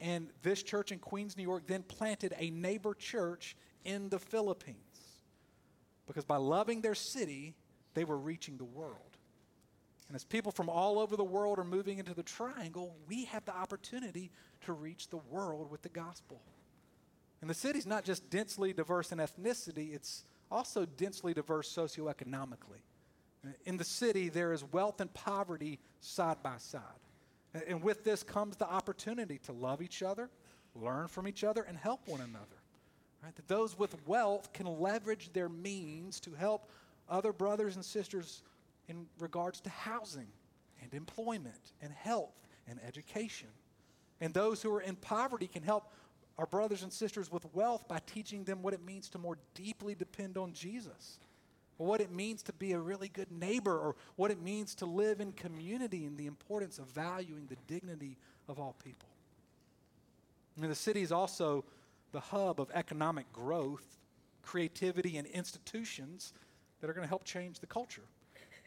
And 0.00 0.28
this 0.42 0.62
church 0.62 0.92
in 0.92 0.98
Queens, 0.98 1.36
New 1.36 1.42
York, 1.42 1.64
then 1.66 1.82
planted 1.82 2.34
a 2.38 2.50
neighbor 2.50 2.94
church 2.94 3.56
in 3.84 4.08
the 4.08 4.20
Philippines. 4.20 4.78
Because 6.06 6.24
by 6.24 6.36
loving 6.36 6.80
their 6.80 6.94
city, 6.94 7.54
they 7.94 8.04
were 8.04 8.18
reaching 8.18 8.56
the 8.56 8.64
world. 8.64 9.16
And 10.08 10.16
as 10.16 10.24
people 10.24 10.50
from 10.50 10.68
all 10.68 10.98
over 10.98 11.16
the 11.16 11.24
world 11.24 11.58
are 11.58 11.64
moving 11.64 11.98
into 11.98 12.14
the 12.14 12.24
triangle, 12.24 12.96
we 13.08 13.26
have 13.26 13.44
the 13.44 13.56
opportunity 13.56 14.30
to 14.62 14.72
reach 14.72 15.08
the 15.08 15.20
world 15.30 15.70
with 15.70 15.82
the 15.82 15.88
gospel. 15.88 16.40
And 17.40 17.48
the 17.48 17.54
city's 17.54 17.86
not 17.86 18.04
just 18.04 18.28
densely 18.28 18.72
diverse 18.72 19.12
in 19.12 19.18
ethnicity, 19.18 19.94
it's 19.94 20.24
also 20.50 20.84
densely 20.84 21.32
diverse 21.32 21.72
socioeconomically. 21.72 22.82
In 23.64 23.76
the 23.76 23.84
city, 23.84 24.28
there 24.28 24.52
is 24.52 24.64
wealth 24.64 25.00
and 25.00 25.12
poverty 25.14 25.78
side 26.00 26.42
by 26.42 26.56
side. 26.58 26.82
And 27.66 27.82
with 27.82 28.04
this 28.04 28.22
comes 28.22 28.56
the 28.56 28.68
opportunity 28.68 29.38
to 29.44 29.52
love 29.52 29.80
each 29.80 30.02
other, 30.02 30.28
learn 30.74 31.08
from 31.08 31.26
each 31.26 31.42
other, 31.44 31.62
and 31.62 31.76
help 31.76 32.06
one 32.06 32.20
another. 32.20 32.46
Right? 33.22 33.34
That 33.34 33.48
those 33.48 33.78
with 33.78 33.96
wealth 34.06 34.52
can 34.52 34.66
leverage 34.66 35.32
their 35.32 35.48
means 35.48 36.20
to 36.20 36.32
help 36.32 36.70
other 37.10 37.32
brothers 37.32 37.76
and 37.76 37.84
sisters 37.84 38.42
in 38.88 39.06
regards 39.18 39.60
to 39.60 39.70
housing 39.70 40.28
and 40.82 40.94
employment 40.94 41.72
and 41.82 41.92
health 41.92 42.34
and 42.68 42.78
education. 42.86 43.48
And 44.20 44.32
those 44.34 44.62
who 44.62 44.72
are 44.74 44.80
in 44.80 44.96
poverty 44.96 45.46
can 45.46 45.62
help 45.62 45.92
our 46.38 46.46
brothers 46.46 46.82
and 46.82 46.92
sisters 46.92 47.30
with 47.30 47.44
wealth 47.54 47.86
by 47.86 48.00
teaching 48.06 48.44
them 48.44 48.62
what 48.62 48.74
it 48.74 48.84
means 48.84 49.08
to 49.10 49.18
more 49.18 49.38
deeply 49.54 49.94
depend 49.94 50.38
on 50.38 50.52
Jesus, 50.52 51.18
or 51.78 51.86
what 51.86 52.00
it 52.00 52.10
means 52.10 52.42
to 52.44 52.52
be 52.54 52.72
a 52.72 52.78
really 52.78 53.08
good 53.08 53.30
neighbor, 53.30 53.78
or 53.78 53.94
what 54.16 54.30
it 54.30 54.40
means 54.40 54.74
to 54.76 54.86
live 54.86 55.20
in 55.20 55.32
community 55.32 56.06
and 56.06 56.16
the 56.16 56.26
importance 56.26 56.78
of 56.78 56.86
valuing 56.86 57.46
the 57.46 57.56
dignity 57.66 58.16
of 58.48 58.58
all 58.58 58.74
people. 58.82 59.08
And 60.60 60.70
the 60.70 60.74
city 60.74 61.02
is 61.02 61.12
also 61.12 61.64
the 62.12 62.20
hub 62.20 62.60
of 62.60 62.70
economic 62.74 63.30
growth, 63.32 63.98
creativity, 64.42 65.16
and 65.16 65.26
institutions 65.28 66.32
that 66.80 66.90
are 66.90 66.92
going 66.92 67.04
to 67.04 67.08
help 67.08 67.24
change 67.24 67.60
the 67.60 67.66
culture. 67.66 68.02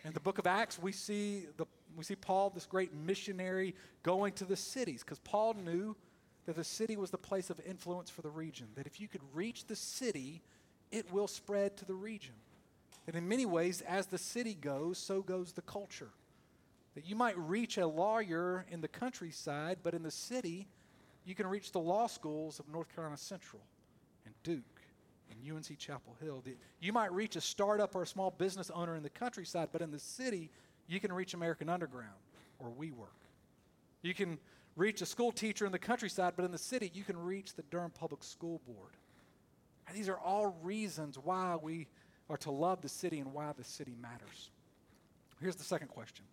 In 0.05 0.13
the 0.13 0.20
book 0.20 0.38
of 0.38 0.48
Acts, 0.48 0.77
we 0.77 0.91
see, 0.91 1.46
the, 1.58 1.65
we 1.96 2.03
see 2.03 2.15
Paul, 2.15 2.50
this 2.50 2.65
great 2.65 2.93
missionary, 2.93 3.74
going 4.03 4.34
to 4.34 4.46
the 4.46 4.55
cities 4.55 5.01
because 5.01 5.20
Paul 5.20 5.53
knew 5.53 5.96
that 6.46 6.55
the 6.55 6.63
city 6.63 6.98
was 6.98 7.10
the 7.10 7.17
place 7.17 7.50
of 7.50 7.60
influence 7.65 8.10
for 8.10 8.22
the 8.22 8.29
region. 8.29 8.67
That 8.75 8.86
if 8.86 9.00
you 9.00 9.08
could 9.08 9.22
reach 9.34 9.65
the 9.65 9.77
city, 9.77 10.41
it 10.91 11.12
will 11.12 11.27
spread 11.27 11.77
to 11.77 11.86
the 11.86 11.93
region. 11.93 12.34
That 13.05 13.15
in 13.15 13.27
many 13.27 13.46
ways, 13.46 13.82
as 13.82 14.08
the 14.08 14.17
city 14.17 14.53
goes, 14.53 14.98
so 14.98 15.22
goes 15.22 15.53
the 15.53 15.62
culture. 15.62 16.10
That 16.96 17.08
you 17.08 17.15
might 17.15 17.38
reach 17.38 17.77
a 17.77 17.88
lawyer 17.88 18.65
in 18.70 18.82
the 18.82 18.88
countryside, 18.88 19.79
but 19.84 19.93
in 19.93 20.03
the 20.03 20.12
city, 20.12 20.67
you 21.25 21.34
can 21.34 21.48
reach 21.48 21.72
the 21.72 21.79
law 21.79 22.08
schools 22.08 22.60
of 22.60 22.67
North 22.67 22.93
Carolina 22.93 23.17
Central 23.17 23.62
and 24.25 24.34
Duke 24.43 24.73
UNC 25.50 25.78
Chapel 25.78 26.16
Hill. 26.22 26.44
You 26.80 26.94
might 26.94 27.12
reach 27.13 27.36
a 27.36 27.42
startup 27.42 27.96
or 27.96 28.04
a 28.04 28.08
small 28.08 28.32
business 28.32 28.72
owner 28.74 28.96
in 28.96 29.04
the 29.04 29.10
countryside, 29.10 29.70
but 29.72 29.82
in 29.82 29.92
the 29.92 30.00
city, 30.00 30.50
you 30.88 31.00
can 31.00 31.12
reach 31.12 31.34
American 31.34 31.70
Underground 31.70 32.13
or 32.60 32.70
WeWork. 32.70 33.08
You 34.02 34.13
can 34.13 34.38
reach 34.75 35.02
a 35.02 35.06
school 35.06 35.32
teacher 35.32 35.66
in 35.66 35.72
the 35.72 35.80
countryside, 35.80 36.34
but 36.36 36.46
in 36.46 36.52
the 36.52 36.58
city, 36.58 36.92
you 36.94 37.04
can 37.04 37.18
reach 37.18 37.54
the 37.54 37.63
Durham 37.63 37.92
Public 37.92 38.24
School 38.24 38.62
Board. 38.66 38.92
And 39.88 39.98
these 39.98 40.10
are 40.10 40.18
all 40.18 40.58
reasons 40.62 41.18
why 41.18 41.58
we 41.62 41.88
are 42.30 42.38
to 42.38 42.52
love 42.52 42.82
the 42.82 42.90
city 42.90 43.20
and 43.20 43.34
why 43.34 43.52
the 43.58 43.63
city 43.63 43.96
matters. 44.02 44.50
Here's 45.42 45.56
the 45.56 45.63
second 45.63 45.90
question 45.90 46.25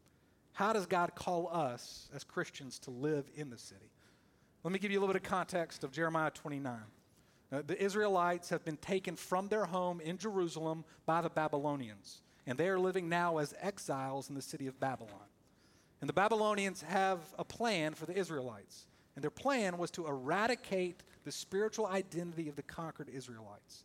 How 0.52 0.72
does 0.72 0.86
God 0.86 1.14
call 1.14 1.48
us 1.52 2.08
as 2.14 2.24
Christians 2.24 2.78
to 2.80 2.90
live 2.90 3.26
in 3.34 3.50
the 3.50 3.58
city? 3.58 3.90
Let 4.62 4.72
me 4.72 4.78
give 4.78 4.90
you 4.90 4.98
a 4.98 5.00
little 5.00 5.14
bit 5.14 5.22
of 5.22 5.28
context 5.28 5.84
of 5.84 5.90
Jeremiah 5.90 6.30
29. 6.30 6.78
Uh, 7.52 7.62
the 7.66 7.82
Israelites 7.82 8.48
have 8.50 8.64
been 8.64 8.76
taken 8.76 9.16
from 9.16 9.48
their 9.48 9.64
home 9.64 10.00
in 10.00 10.18
Jerusalem 10.18 10.84
by 11.04 11.20
the 11.20 11.30
Babylonians, 11.30 12.22
and 12.46 12.56
they 12.56 12.68
are 12.68 12.78
living 12.78 13.08
now 13.08 13.38
as 13.38 13.54
exiles 13.60 14.28
in 14.28 14.36
the 14.36 14.42
city 14.42 14.66
of 14.68 14.78
Babylon. 14.78 15.28
And 16.00 16.08
the 16.08 16.14
Babylonians 16.14 16.82
have 16.82 17.18
a 17.38 17.44
plan 17.44 17.94
for 17.94 18.06
the 18.06 18.16
Israelites, 18.16 18.86
and 19.16 19.22
their 19.22 19.30
plan 19.30 19.78
was 19.78 19.90
to 19.92 20.06
eradicate 20.06 21.02
the 21.24 21.32
spiritual 21.32 21.86
identity 21.86 22.48
of 22.48 22.56
the 22.56 22.62
conquered 22.62 23.08
Israelites. 23.08 23.84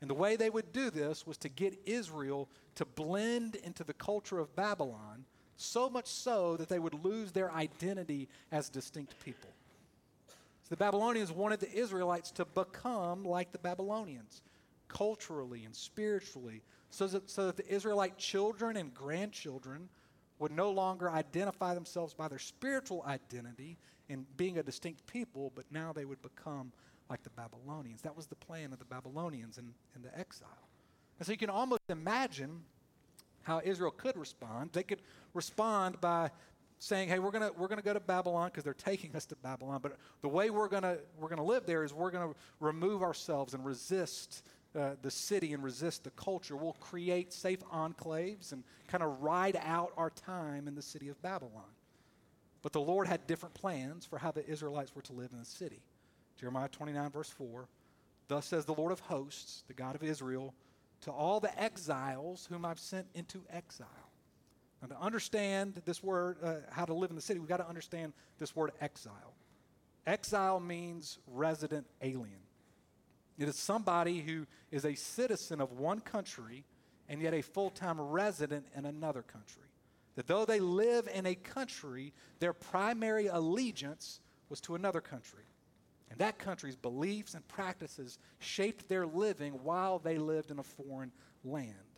And 0.00 0.10
the 0.10 0.14
way 0.14 0.36
they 0.36 0.50
would 0.50 0.72
do 0.72 0.90
this 0.90 1.26
was 1.26 1.38
to 1.38 1.48
get 1.48 1.80
Israel 1.86 2.48
to 2.74 2.84
blend 2.84 3.54
into 3.54 3.84
the 3.84 3.94
culture 3.94 4.38
of 4.38 4.54
Babylon, 4.56 5.24
so 5.56 5.88
much 5.88 6.06
so 6.06 6.56
that 6.56 6.68
they 6.68 6.80
would 6.80 7.04
lose 7.04 7.32
their 7.32 7.50
identity 7.52 8.28
as 8.50 8.68
distinct 8.68 9.18
people. 9.24 9.50
So 10.64 10.70
the 10.70 10.76
Babylonians 10.78 11.30
wanted 11.30 11.60
the 11.60 11.72
Israelites 11.72 12.30
to 12.32 12.46
become 12.46 13.22
like 13.22 13.52
the 13.52 13.58
Babylonians, 13.58 14.40
culturally 14.88 15.64
and 15.64 15.76
spiritually, 15.76 16.62
so 16.88 17.06
that, 17.06 17.28
so 17.28 17.46
that 17.46 17.56
the 17.58 17.68
Israelite 17.68 18.16
children 18.16 18.78
and 18.78 18.92
grandchildren 18.94 19.90
would 20.38 20.52
no 20.52 20.70
longer 20.70 21.10
identify 21.10 21.74
themselves 21.74 22.14
by 22.14 22.28
their 22.28 22.38
spiritual 22.38 23.04
identity 23.06 23.76
and 24.08 24.24
being 24.38 24.58
a 24.58 24.62
distinct 24.62 25.06
people, 25.06 25.52
but 25.54 25.64
now 25.70 25.92
they 25.92 26.06
would 26.06 26.22
become 26.22 26.72
like 27.10 27.22
the 27.22 27.30
Babylonians. 27.30 28.00
That 28.00 28.16
was 28.16 28.26
the 28.26 28.34
plan 28.34 28.72
of 28.72 28.78
the 28.78 28.84
Babylonians 28.86 29.58
in, 29.58 29.74
in 29.94 30.02
the 30.02 30.18
exile. 30.18 30.48
And 31.18 31.26
so 31.26 31.32
you 31.32 31.38
can 31.38 31.50
almost 31.50 31.82
imagine 31.90 32.62
how 33.42 33.60
Israel 33.62 33.90
could 33.90 34.16
respond. 34.16 34.70
They 34.72 34.82
could 34.82 35.02
respond 35.34 36.00
by 36.00 36.30
saying, 36.78 37.08
hey, 37.08 37.18
we're 37.18 37.30
going 37.30 37.48
to 37.48 37.58
we're 37.58 37.68
gonna 37.68 37.82
go 37.82 37.94
to 37.94 38.00
Babylon 38.00 38.48
because 38.48 38.64
they're 38.64 38.74
taking 38.74 39.14
us 39.16 39.26
to 39.26 39.36
Babylon. 39.36 39.80
But 39.82 39.96
the 40.22 40.28
way 40.28 40.50
we're 40.50 40.68
going 40.68 40.82
to 40.82 40.98
we're 41.18 41.28
gonna 41.28 41.44
live 41.44 41.66
there 41.66 41.84
is 41.84 41.92
we're 41.92 42.10
going 42.10 42.32
to 42.32 42.38
remove 42.60 43.02
ourselves 43.02 43.54
and 43.54 43.64
resist 43.64 44.42
uh, 44.78 44.90
the 45.02 45.10
city 45.10 45.52
and 45.52 45.62
resist 45.62 46.04
the 46.04 46.10
culture. 46.10 46.56
We'll 46.56 46.72
create 46.74 47.32
safe 47.32 47.60
enclaves 47.72 48.52
and 48.52 48.64
kind 48.88 49.02
of 49.02 49.22
ride 49.22 49.58
out 49.62 49.92
our 49.96 50.10
time 50.10 50.66
in 50.66 50.74
the 50.74 50.82
city 50.82 51.08
of 51.08 51.20
Babylon. 51.22 51.62
But 52.62 52.72
the 52.72 52.80
Lord 52.80 53.06
had 53.06 53.26
different 53.26 53.54
plans 53.54 54.04
for 54.04 54.18
how 54.18 54.30
the 54.30 54.46
Israelites 54.48 54.94
were 54.94 55.02
to 55.02 55.12
live 55.12 55.30
in 55.32 55.38
the 55.38 55.44
city. 55.44 55.82
Jeremiah 56.36 56.68
29, 56.68 57.10
verse 57.10 57.30
4 57.30 57.68
Thus 58.26 58.46
says 58.46 58.64
the 58.64 58.74
Lord 58.74 58.90
of 58.90 59.00
hosts, 59.00 59.64
the 59.68 59.74
God 59.74 59.94
of 59.94 60.02
Israel, 60.02 60.54
to 61.02 61.10
all 61.12 61.40
the 61.40 61.60
exiles 61.60 62.46
whom 62.50 62.64
I've 62.64 62.80
sent 62.80 63.06
into 63.14 63.42
exile 63.50 64.03
now, 64.84 64.96
to 64.96 65.02
understand 65.02 65.80
this 65.86 66.02
word, 66.02 66.36
uh, 66.42 66.56
how 66.70 66.84
to 66.84 66.92
live 66.92 67.08
in 67.08 67.16
the 67.16 67.22
city, 67.22 67.40
we've 67.40 67.48
got 67.48 67.56
to 67.56 67.68
understand 67.68 68.12
this 68.38 68.54
word 68.54 68.72
exile. 68.82 69.32
Exile 70.06 70.60
means 70.60 71.18
resident 71.26 71.86
alien. 72.02 72.40
It 73.38 73.48
is 73.48 73.56
somebody 73.56 74.20
who 74.20 74.46
is 74.70 74.84
a 74.84 74.94
citizen 74.94 75.62
of 75.62 75.72
one 75.72 76.00
country 76.00 76.64
and 77.08 77.22
yet 77.22 77.32
a 77.32 77.40
full 77.40 77.70
time 77.70 77.98
resident 77.98 78.66
in 78.76 78.84
another 78.84 79.22
country. 79.22 79.62
That 80.16 80.26
though 80.26 80.44
they 80.44 80.60
live 80.60 81.08
in 81.12 81.24
a 81.24 81.34
country, 81.34 82.12
their 82.38 82.52
primary 82.52 83.28
allegiance 83.28 84.20
was 84.50 84.60
to 84.62 84.74
another 84.74 85.00
country. 85.00 85.44
And 86.10 86.18
that 86.18 86.38
country's 86.38 86.76
beliefs 86.76 87.32
and 87.32 87.46
practices 87.48 88.18
shaped 88.38 88.88
their 88.88 89.06
living 89.06 89.54
while 89.64 89.98
they 89.98 90.18
lived 90.18 90.50
in 90.50 90.58
a 90.58 90.62
foreign 90.62 91.10
land. 91.42 91.93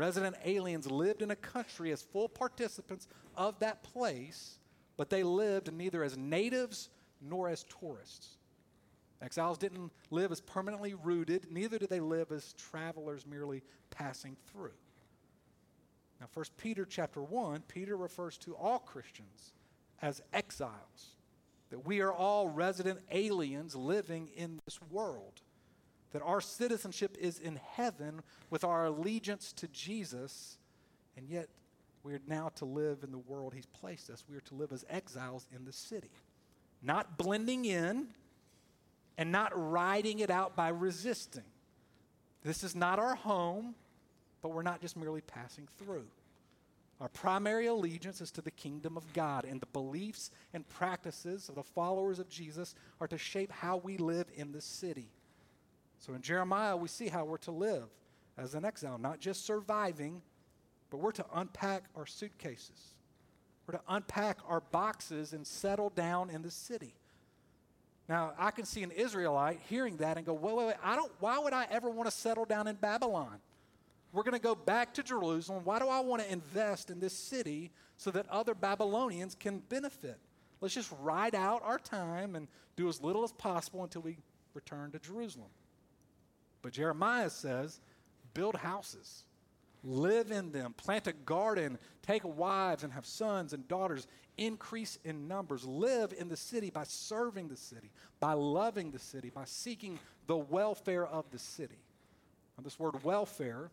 Resident 0.00 0.34
aliens 0.46 0.90
lived 0.90 1.20
in 1.20 1.30
a 1.30 1.36
country 1.36 1.92
as 1.92 2.00
full 2.00 2.26
participants 2.26 3.06
of 3.36 3.58
that 3.58 3.82
place, 3.82 4.58
but 4.96 5.10
they 5.10 5.22
lived 5.22 5.70
neither 5.70 6.02
as 6.02 6.16
natives 6.16 6.88
nor 7.20 7.50
as 7.50 7.64
tourists. 7.64 8.38
Exiles 9.20 9.58
didn't 9.58 9.92
live 10.10 10.32
as 10.32 10.40
permanently 10.40 10.94
rooted, 10.94 11.52
neither 11.52 11.78
did 11.78 11.90
they 11.90 12.00
live 12.00 12.32
as 12.32 12.54
travelers 12.54 13.26
merely 13.26 13.62
passing 13.90 14.38
through. 14.50 14.72
Now, 16.18 16.28
1 16.32 16.46
Peter 16.56 16.86
chapter 16.86 17.22
1, 17.22 17.64
Peter 17.68 17.94
refers 17.94 18.38
to 18.38 18.56
all 18.56 18.78
Christians 18.78 19.52
as 20.00 20.22
exiles. 20.32 21.16
that 21.68 21.86
we 21.86 22.00
are 22.00 22.12
all 22.12 22.48
resident 22.48 23.00
aliens 23.10 23.76
living 23.76 24.30
in 24.34 24.60
this 24.64 24.80
world, 24.90 25.42
that 26.12 26.22
our 26.22 26.40
citizenship 26.40 27.16
is 27.20 27.38
in 27.38 27.56
heaven 27.56 28.22
with 28.50 28.64
our 28.64 28.86
allegiance 28.86 29.52
to 29.54 29.68
Jesus, 29.68 30.58
and 31.16 31.28
yet 31.28 31.48
we 32.02 32.14
are 32.14 32.20
now 32.26 32.50
to 32.56 32.64
live 32.64 33.04
in 33.04 33.12
the 33.12 33.18
world 33.18 33.54
He's 33.54 33.66
placed 33.66 34.10
us. 34.10 34.24
We 34.28 34.36
are 34.36 34.42
to 34.42 34.54
live 34.54 34.72
as 34.72 34.84
exiles 34.88 35.46
in 35.54 35.64
the 35.64 35.72
city, 35.72 36.10
not 36.82 37.18
blending 37.18 37.64
in 37.64 38.08
and 39.18 39.30
not 39.30 39.52
riding 39.54 40.20
it 40.20 40.30
out 40.30 40.56
by 40.56 40.68
resisting. 40.68 41.44
This 42.42 42.64
is 42.64 42.74
not 42.74 42.98
our 42.98 43.14
home, 43.14 43.74
but 44.40 44.50
we're 44.50 44.62
not 44.62 44.80
just 44.80 44.96
merely 44.96 45.20
passing 45.20 45.68
through. 45.78 46.06
Our 47.00 47.08
primary 47.08 47.66
allegiance 47.66 48.20
is 48.20 48.30
to 48.32 48.42
the 48.42 48.50
kingdom 48.50 48.96
of 48.96 49.10
God, 49.12 49.44
and 49.44 49.60
the 49.60 49.66
beliefs 49.66 50.30
and 50.52 50.68
practices 50.68 51.48
of 51.48 51.54
the 51.54 51.62
followers 51.62 52.18
of 52.18 52.28
Jesus 52.28 52.74
are 53.00 53.08
to 53.08 53.16
shape 53.16 53.50
how 53.50 53.78
we 53.78 53.96
live 53.96 54.26
in 54.34 54.52
the 54.52 54.60
city. 54.60 55.08
So 56.00 56.14
in 56.14 56.22
Jeremiah, 56.22 56.76
we 56.76 56.88
see 56.88 57.08
how 57.08 57.24
we're 57.24 57.36
to 57.38 57.50
live 57.50 57.84
as 58.36 58.54
an 58.54 58.64
exile, 58.64 58.98
not 58.98 59.20
just 59.20 59.44
surviving, 59.44 60.22
but 60.88 60.96
we're 60.96 61.12
to 61.12 61.26
unpack 61.34 61.84
our 61.94 62.06
suitcases. 62.06 62.94
We're 63.66 63.78
to 63.78 63.84
unpack 63.86 64.38
our 64.48 64.60
boxes 64.60 65.34
and 65.34 65.46
settle 65.46 65.90
down 65.90 66.30
in 66.30 66.42
the 66.42 66.50
city. 66.50 66.94
Now, 68.08 68.32
I 68.38 68.50
can 68.50 68.64
see 68.64 68.82
an 68.82 68.90
Israelite 68.90 69.60
hearing 69.68 69.98
that 69.98 70.16
and 70.16 70.26
go, 70.26 70.32
wait, 70.32 70.56
wait, 70.56 70.66
wait, 70.68 70.76
I 70.82 70.96
don't, 70.96 71.12
why 71.20 71.38
would 71.38 71.52
I 71.52 71.66
ever 71.70 71.88
want 71.90 72.08
to 72.08 72.16
settle 72.16 72.46
down 72.46 72.66
in 72.66 72.76
Babylon? 72.76 73.38
We're 74.12 74.24
going 74.24 74.34
to 74.34 74.40
go 74.40 74.54
back 74.54 74.94
to 74.94 75.02
Jerusalem. 75.02 75.64
Why 75.64 75.78
do 75.78 75.86
I 75.86 76.00
want 76.00 76.22
to 76.22 76.32
invest 76.32 76.90
in 76.90 76.98
this 76.98 77.12
city 77.12 77.70
so 77.98 78.10
that 78.10 78.26
other 78.28 78.54
Babylonians 78.54 79.36
can 79.38 79.58
benefit? 79.68 80.18
Let's 80.60 80.74
just 80.74 80.92
ride 81.00 81.34
out 81.34 81.62
our 81.62 81.78
time 81.78 82.34
and 82.34 82.48
do 82.74 82.88
as 82.88 83.00
little 83.00 83.22
as 83.22 83.32
possible 83.32 83.84
until 83.84 84.02
we 84.02 84.16
return 84.54 84.90
to 84.92 84.98
Jerusalem. 84.98 85.50
But 86.62 86.72
Jeremiah 86.72 87.30
says, 87.30 87.80
build 88.34 88.56
houses, 88.56 89.24
live 89.82 90.30
in 90.30 90.52
them, 90.52 90.74
plant 90.74 91.06
a 91.06 91.12
garden, 91.12 91.78
take 92.02 92.22
wives 92.24 92.84
and 92.84 92.92
have 92.92 93.06
sons 93.06 93.52
and 93.52 93.66
daughters, 93.66 94.06
increase 94.36 94.98
in 95.04 95.28
numbers, 95.28 95.64
live 95.64 96.14
in 96.18 96.28
the 96.28 96.36
city 96.36 96.70
by 96.70 96.84
serving 96.84 97.48
the 97.48 97.56
city, 97.56 97.90
by 98.20 98.32
loving 98.32 98.90
the 98.90 98.98
city, 98.98 99.30
by 99.30 99.44
seeking 99.44 99.98
the 100.26 100.36
welfare 100.36 101.06
of 101.06 101.30
the 101.30 101.38
city. 101.38 101.78
Now, 102.56 102.64
this 102.64 102.78
word 102.78 103.02
welfare 103.04 103.70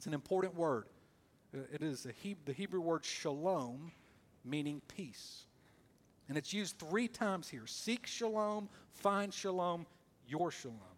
it's 0.00 0.06
an 0.06 0.14
important 0.14 0.54
word. 0.54 0.86
Uh, 1.54 1.58
it 1.70 1.82
is 1.82 2.06
he- 2.22 2.34
the 2.46 2.54
Hebrew 2.54 2.80
word 2.80 3.04
shalom, 3.04 3.92
meaning 4.46 4.80
peace. 4.88 5.44
And 6.26 6.38
it's 6.38 6.54
used 6.54 6.78
three 6.78 7.06
times 7.06 7.50
here 7.50 7.66
seek 7.66 8.06
shalom, 8.06 8.70
find 8.94 9.34
shalom, 9.34 9.84
your 10.26 10.50
shalom. 10.50 10.89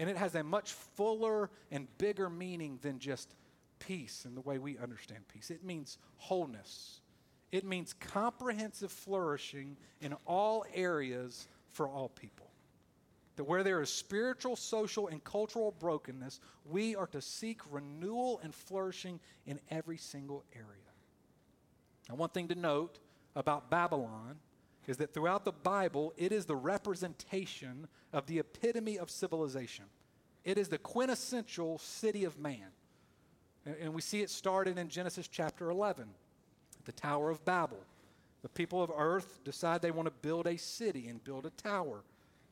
And 0.00 0.10
it 0.10 0.16
has 0.16 0.34
a 0.34 0.42
much 0.42 0.72
fuller 0.72 1.48
and 1.70 1.86
bigger 1.98 2.28
meaning 2.28 2.80
than 2.82 2.98
just 2.98 3.36
peace 3.78 4.24
in 4.26 4.34
the 4.34 4.40
way 4.40 4.58
we 4.58 4.76
understand 4.78 5.28
peace. 5.28 5.50
It 5.50 5.62
means 5.62 5.98
wholeness, 6.16 7.00
it 7.52 7.64
means 7.64 7.92
comprehensive 7.92 8.90
flourishing 8.90 9.76
in 10.00 10.14
all 10.26 10.64
areas 10.74 11.46
for 11.70 11.88
all 11.88 12.08
people 12.08 12.50
that 13.40 13.44
where 13.44 13.62
there 13.62 13.80
is 13.80 13.90
spiritual, 13.90 14.54
social, 14.54 15.08
and 15.08 15.24
cultural 15.24 15.74
brokenness, 15.78 16.40
we 16.66 16.94
are 16.94 17.06
to 17.06 17.22
seek 17.22 17.60
renewal 17.70 18.38
and 18.42 18.54
flourishing 18.54 19.18
in 19.46 19.58
every 19.70 19.96
single 19.96 20.44
area. 20.54 20.66
Now, 22.06 22.16
one 22.16 22.28
thing 22.28 22.48
to 22.48 22.54
note 22.54 22.98
about 23.34 23.70
Babylon 23.70 24.36
is 24.86 24.96
that 24.98 25.14
throughout 25.14 25.44
the 25.44 25.52
Bible, 25.52 26.12
it 26.16 26.32
is 26.32 26.46
the 26.46 26.56
representation 26.56 27.86
of 28.12 28.26
the 28.26 28.38
epitome 28.38 28.98
of 28.98 29.10
civilization. 29.10 29.84
It 30.44 30.58
is 30.58 30.68
the 30.68 30.78
quintessential 30.78 31.78
city 31.78 32.24
of 32.24 32.38
man. 32.38 32.68
And 33.64 33.94
we 33.94 34.00
see 34.00 34.22
it 34.22 34.30
started 34.30 34.78
in 34.78 34.88
Genesis 34.88 35.28
chapter 35.28 35.70
11, 35.70 36.08
the 36.86 36.92
Tower 36.92 37.30
of 37.30 37.44
Babel. 37.44 37.78
The 38.42 38.48
people 38.48 38.82
of 38.82 38.90
earth 38.96 39.40
decide 39.44 39.82
they 39.82 39.90
want 39.90 40.06
to 40.06 40.14
build 40.22 40.46
a 40.46 40.56
city 40.56 41.08
and 41.08 41.22
build 41.22 41.44
a 41.44 41.50
tower. 41.50 42.02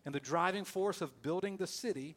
And 0.04 0.14
the 0.14 0.20
driving 0.20 0.64
force 0.64 1.00
of 1.00 1.22
building 1.22 1.56
the 1.56 1.66
city 1.66 2.14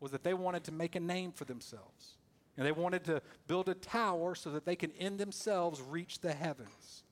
was 0.00 0.12
that 0.12 0.24
they 0.24 0.34
wanted 0.34 0.64
to 0.64 0.72
make 0.72 0.96
a 0.96 1.00
name 1.00 1.32
for 1.32 1.44
themselves. 1.44 2.16
And 2.56 2.66
they 2.66 2.72
wanted 2.72 3.04
to 3.04 3.22
build 3.46 3.68
a 3.68 3.74
tower 3.74 4.34
so 4.34 4.50
that 4.50 4.64
they 4.64 4.76
can 4.76 4.90
in 4.92 5.18
themselves 5.18 5.80
reach 5.80 6.20
the 6.20 6.32
heavens. 6.32 7.04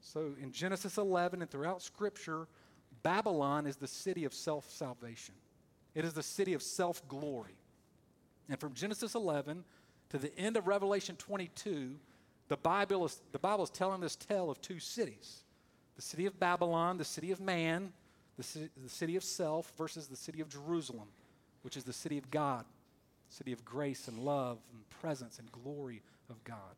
So 0.00 0.32
in 0.40 0.52
Genesis 0.52 0.98
11 0.98 1.42
and 1.42 1.50
throughout 1.50 1.82
Scripture, 1.82 2.48
Babylon 3.02 3.66
is 3.66 3.76
the 3.76 3.86
city 3.86 4.24
of 4.24 4.34
self 4.34 4.70
salvation, 4.70 5.34
it 5.94 6.04
is 6.04 6.12
the 6.12 6.22
city 6.22 6.54
of 6.54 6.62
self 6.62 7.06
glory. 7.08 7.56
And 8.48 8.58
from 8.58 8.74
Genesis 8.74 9.14
11 9.14 9.64
to 10.08 10.18
the 10.18 10.36
end 10.36 10.56
of 10.56 10.66
Revelation 10.66 11.14
22, 11.16 11.94
the 12.48 12.56
Bible 12.56 13.04
is, 13.04 13.22
the 13.30 13.38
Bible 13.38 13.62
is 13.62 13.70
telling 13.70 14.00
this 14.00 14.16
tale 14.16 14.50
of 14.50 14.60
two 14.60 14.80
cities 14.80 15.44
the 15.96 16.02
city 16.02 16.26
of 16.26 16.40
Babylon, 16.40 16.96
the 16.96 17.04
city 17.04 17.30
of 17.30 17.40
man, 17.40 17.92
the 18.36 18.42
city, 18.42 18.70
the 18.82 18.88
city 18.88 19.16
of 19.16 19.22
self 19.22 19.72
versus 19.76 20.08
the 20.08 20.16
city 20.16 20.40
of 20.40 20.48
Jerusalem, 20.48 21.08
which 21.62 21.76
is 21.76 21.84
the 21.84 21.92
city 21.92 22.18
of 22.18 22.30
God, 22.30 22.64
city 23.28 23.52
of 23.52 23.64
grace 23.64 24.08
and 24.08 24.18
love 24.18 24.58
and 24.72 24.88
presence 24.88 25.38
and 25.38 25.50
glory 25.52 26.02
of 26.28 26.42
God. 26.42 26.74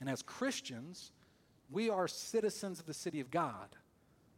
And 0.00 0.08
as 0.10 0.22
Christians, 0.22 1.10
we 1.70 1.90
are 1.90 2.08
citizens 2.08 2.80
of 2.80 2.86
the 2.86 2.94
city 2.94 3.20
of 3.20 3.30
God, 3.30 3.68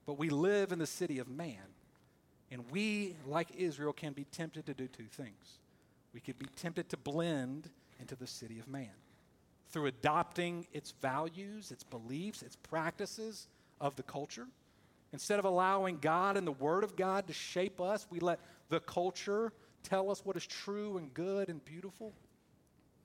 but 0.06 0.18
we 0.18 0.30
live 0.30 0.72
in 0.72 0.78
the 0.78 0.86
city 0.86 1.18
of 1.18 1.28
man. 1.28 1.56
And 2.50 2.64
we, 2.70 3.16
like 3.26 3.48
Israel, 3.56 3.92
can 3.92 4.14
be 4.14 4.24
tempted 4.24 4.64
to 4.66 4.74
do 4.74 4.88
two 4.88 5.04
things. 5.04 5.58
We 6.14 6.20
could 6.20 6.38
be 6.38 6.46
tempted 6.56 6.88
to 6.90 6.96
blend 6.96 7.68
into 8.00 8.16
the 8.16 8.26
city 8.26 8.58
of 8.58 8.68
man 8.68 8.88
through 9.70 9.86
adopting 9.86 10.66
its 10.72 10.94
values, 11.02 11.70
its 11.70 11.84
beliefs, 11.84 12.42
its 12.42 12.56
practices 12.56 13.48
of 13.80 13.96
the 13.96 14.02
culture 14.02 14.46
Instead 15.12 15.38
of 15.38 15.44
allowing 15.44 15.98
God 15.98 16.36
and 16.36 16.46
the 16.46 16.52
Word 16.52 16.84
of 16.84 16.96
God 16.96 17.26
to 17.28 17.32
shape 17.32 17.80
us, 17.80 18.06
we 18.10 18.20
let 18.20 18.40
the 18.68 18.80
culture 18.80 19.52
tell 19.82 20.10
us 20.10 20.24
what 20.24 20.36
is 20.36 20.46
true 20.46 20.98
and 20.98 21.12
good 21.14 21.48
and 21.48 21.64
beautiful. 21.64 22.12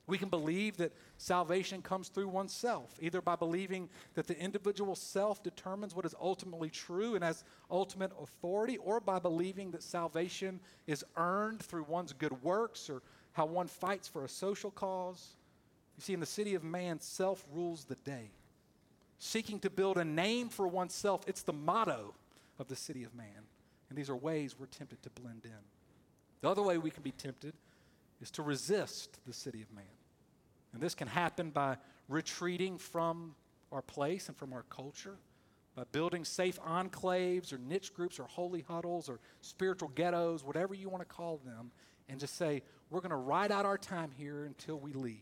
We 0.05 0.17
can 0.17 0.29
believe 0.29 0.77
that 0.77 0.91
salvation 1.17 1.81
comes 1.81 2.09
through 2.09 2.27
oneself, 2.27 2.93
either 2.99 3.21
by 3.21 3.37
believing 3.37 3.87
that 4.15 4.27
the 4.27 4.37
individual 4.37 4.95
self 4.95 5.41
determines 5.41 5.95
what 5.95 6.05
is 6.05 6.13
ultimately 6.19 6.69
true 6.69 7.15
and 7.15 7.23
has 7.23 7.45
ultimate 7.71 8.11
authority, 8.19 8.77
or 8.77 8.99
by 8.99 9.19
believing 9.19 9.71
that 9.71 9.81
salvation 9.81 10.59
is 10.87 11.05
earned 11.15 11.61
through 11.61 11.83
one's 11.83 12.11
good 12.11 12.43
works 12.43 12.89
or 12.89 13.01
how 13.31 13.45
one 13.45 13.67
fights 13.67 14.07
for 14.07 14.25
a 14.25 14.29
social 14.29 14.71
cause. 14.71 15.35
You 15.97 16.01
see, 16.01 16.13
in 16.13 16.19
the 16.19 16.25
city 16.25 16.53
of 16.53 16.63
man, 16.63 16.99
self 16.99 17.45
rules 17.53 17.85
the 17.85 17.95
day 17.95 18.31
seeking 19.23 19.57
to 19.57 19.69
build 19.69 19.97
a 19.97 20.03
name 20.03 20.49
for 20.49 20.67
oneself. 20.67 21.21
It's 21.27 21.43
the 21.43 21.53
motto 21.53 22.13
of 22.59 22.67
the 22.67 22.75
city 22.75 23.03
of 23.05 23.15
man. 23.15 23.47
And 23.89 23.97
these 23.97 24.09
are 24.09 24.15
ways 24.15 24.55
we're 24.59 24.65
tempted 24.65 25.01
to 25.03 25.09
blend 25.11 25.45
in. 25.45 25.51
The 26.41 26.49
other 26.49 26.61
way 26.61 26.77
we 26.77 26.91
can 26.91 27.03
be 27.03 27.11
tempted 27.11 27.53
is 28.21 28.31
to 28.31 28.41
resist 28.41 29.19
the 29.25 29.33
city 29.33 29.61
of 29.61 29.71
man. 29.73 29.83
And 30.73 30.81
this 30.81 30.95
can 30.95 31.07
happen 31.07 31.49
by 31.49 31.77
retreating 32.07 32.77
from 32.77 33.35
our 33.71 33.81
place 33.81 34.27
and 34.27 34.37
from 34.37 34.53
our 34.53 34.63
culture, 34.69 35.17
by 35.75 35.83
building 35.91 36.23
safe 36.23 36.59
enclaves 36.61 37.51
or 37.51 37.57
niche 37.57 37.93
groups 37.93 38.19
or 38.19 38.25
holy 38.25 38.61
huddles 38.61 39.09
or 39.09 39.19
spiritual 39.41 39.89
ghettos, 39.89 40.43
whatever 40.43 40.73
you 40.73 40.89
want 40.89 41.01
to 41.01 41.15
call 41.15 41.41
them, 41.45 41.71
and 42.09 42.19
just 42.19 42.37
say, 42.37 42.61
we're 42.89 43.01
going 43.01 43.09
to 43.09 43.15
ride 43.15 43.51
out 43.51 43.65
our 43.65 43.77
time 43.77 44.11
here 44.15 44.45
until 44.45 44.79
we 44.79 44.93
leave. 44.93 45.17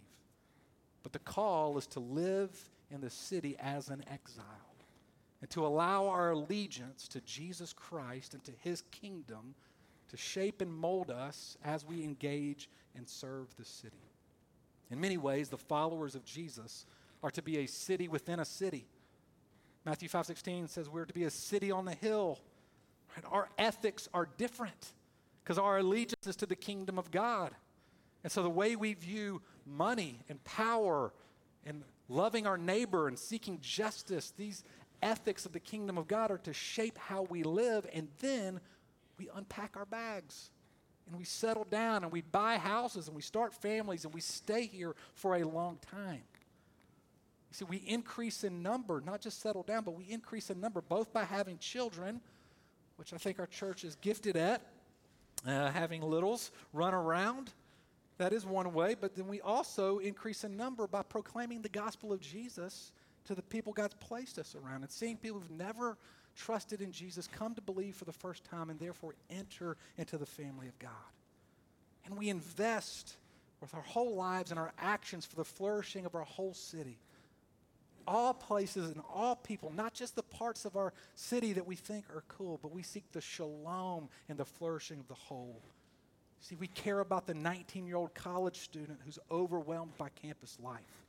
But 1.04 1.14
the 1.14 1.20
call 1.20 1.78
is 1.78 1.88
to 1.88 2.00
live 2.00 2.52
in 2.90 3.02
the 3.02 3.10
city 3.10 3.56
as 3.60 3.90
an 3.90 4.04
exile 4.12 4.46
and 5.42 5.50
to 5.52 5.66
allow 5.66 6.08
our 6.08 6.32
allegiance 6.32 7.08
to 7.10 7.22
Jesus 7.22 7.74
Christ 7.74 8.34
and 8.34 8.44
to 8.44 8.52
his 8.60 8.84
kingdom 8.92 9.56
to 10.12 10.18
shape 10.18 10.62
and 10.62 10.74
mold 10.74 11.10
us 11.10 11.58
as 11.64 11.86
we 11.86 12.04
engage 12.04 12.70
and 12.96 13.08
serve 13.08 13.56
the 13.58 13.66
city. 13.66 14.12
In 14.90 15.00
many 15.00 15.18
ways, 15.18 15.50
the 15.50 15.58
followers 15.58 16.16
of 16.16 16.26
Jesus 16.26 16.86
are 17.24 17.32
to 17.32 17.42
be 17.42 17.60
a 17.60 17.66
city 17.66 18.08
within 18.08 18.40
a 18.40 18.46
city. 18.46 18.88
Matthew 19.86 20.10
5:16 20.10 20.68
says 20.68 20.90
we're 20.90 21.06
to 21.06 21.14
be 21.14 21.24
a 21.24 21.30
city 21.30 21.72
on 21.72 21.86
the 21.86 21.96
hill. 21.96 22.40
Right? 23.16 23.26
Our 23.32 23.50
ethics 23.58 24.10
are 24.14 24.26
different 24.38 24.94
because 25.44 25.58
our 25.58 25.78
allegiance 25.78 26.28
is 26.28 26.36
to 26.38 26.46
the 26.46 26.56
kingdom 26.56 27.00
of 27.00 27.10
God. 27.10 27.56
And 28.24 28.32
so 28.32 28.44
the 28.44 28.50
way 28.50 28.76
we 28.76 28.94
view 28.94 29.42
money 29.66 30.20
and 30.30 30.44
power 30.44 31.14
and 31.66 31.84
loving 32.10 32.46
our 32.46 32.58
neighbor 32.58 33.08
and 33.08 33.18
seeking 33.18 33.60
justice, 33.62 34.32
these 34.32 34.64
ethics 35.02 35.46
of 35.46 35.54
the 35.54 35.60
kingdom 35.60 35.98
of 35.98 36.08
God 36.08 36.32
are 36.32 36.38
to 36.40 36.54
shape 36.54 36.98
how 36.98 37.24
we 37.24 37.44
live. 37.44 37.88
And 37.94 38.10
then 38.20 38.60
we 39.22 39.30
unpack 39.36 39.78
our 39.78 39.86
bags 39.86 40.50
and 41.08 41.16
we 41.16 41.24
settle 41.24 41.66
down 41.66 42.04
and 42.04 42.12
we 42.12 42.22
buy 42.22 42.58
houses 42.58 43.08
and 43.08 43.16
we 43.16 43.22
start 43.22 43.54
families 43.54 44.04
and 44.04 44.14
we 44.14 44.22
stay 44.22 44.66
here 44.66 44.96
for 45.14 45.36
a 45.36 45.44
long 45.44 45.78
time. 45.92 46.24
You 47.52 47.54
see, 47.54 47.66
we 47.66 47.78
increase 47.78 48.44
in 48.44 48.64
number, 48.64 49.02
not 49.06 49.22
just 49.22 49.42
settle 49.42 49.62
down, 49.62 49.84
but 49.84 49.96
we 49.96 50.06
increase 50.06 50.50
in 50.50 50.60
number 50.60 50.82
both 50.82 51.14
by 51.14 51.24
having 51.24 51.60
children, 51.60 52.20
which 52.96 53.14
I 53.14 53.18
think 53.18 53.40
our 53.40 53.46
church 53.46 53.84
is 53.84 53.96
gifted 53.96 54.38
at, 54.38 54.62
uh, 55.46 55.70
having 55.70 56.02
littles 56.02 56.52
run 56.74 56.96
around. 56.96 57.52
That 58.18 58.34
is 58.34 58.46
one 58.46 58.74
way, 58.74 58.96
but 59.00 59.16
then 59.16 59.28
we 59.28 59.40
also 59.42 60.00
increase 60.00 60.44
in 60.44 60.58
number 60.58 60.88
by 60.88 61.04
proclaiming 61.04 61.62
the 61.62 61.70
gospel 61.70 62.12
of 62.12 62.22
Jesus 62.22 62.92
to 63.26 63.36
the 63.36 63.44
people 63.44 63.72
God's 63.72 63.96
placed 63.96 64.40
us 64.40 64.56
around 64.56 64.82
and 64.82 64.92
seeing 64.92 65.18
people 65.18 65.42
who've 65.42 65.52
never 65.52 65.98
trusted 66.36 66.82
in 66.82 66.92
Jesus 66.92 67.28
come 67.28 67.56
to 67.56 67.62
believe 67.62 67.96
for 67.96 68.06
the 68.06 68.12
first 68.12 68.44
time 68.44 68.70
and 68.70 68.80
therefore 68.80 69.16
enter 69.30 69.78
into 69.98 70.18
the 70.18 70.26
family 70.26 70.68
of 70.68 70.78
God. 70.80 70.92
And 72.06 72.18
we 72.18 72.30
invest 72.30 73.16
with 73.62 73.74
our 73.76 73.82
whole 73.82 74.16
lives 74.16 74.52
and 74.52 74.60
our 74.60 74.74
actions 74.80 75.26
for 75.26 75.36
the 75.36 75.46
flourishing 75.46 76.06
of 76.06 76.16
our 76.16 76.24
whole 76.24 76.54
city. 76.54 76.98
All 78.08 78.34
places 78.34 78.92
and 78.92 79.02
all 79.14 79.36
people, 79.36 79.72
not 79.76 79.94
just 79.94 80.16
the 80.16 80.24
parts 80.24 80.66
of 80.66 80.76
our 80.76 80.92
city 81.16 81.54
that 81.54 81.68
we 81.68 81.76
think 81.76 82.06
are 82.10 82.24
cool, 82.28 82.60
but 82.62 82.72
we 82.72 82.82
seek 82.82 83.04
the 83.12 83.22
shalom 83.22 84.10
and 84.28 84.38
the 84.38 84.46
flourishing 84.46 85.00
of 85.00 85.08
the 85.08 85.14
whole. 85.14 85.62
See, 86.40 86.56
we 86.56 86.68
care 86.68 87.00
about 87.00 87.28
the 87.28 87.36
19 87.36 87.86
year 87.86 87.98
old 87.98 88.16
college 88.16 88.58
student 88.58 89.00
who's 89.06 89.20
overwhelmed 89.30 89.96
by 90.00 90.10
campus 90.10 90.58
life. 90.62 91.06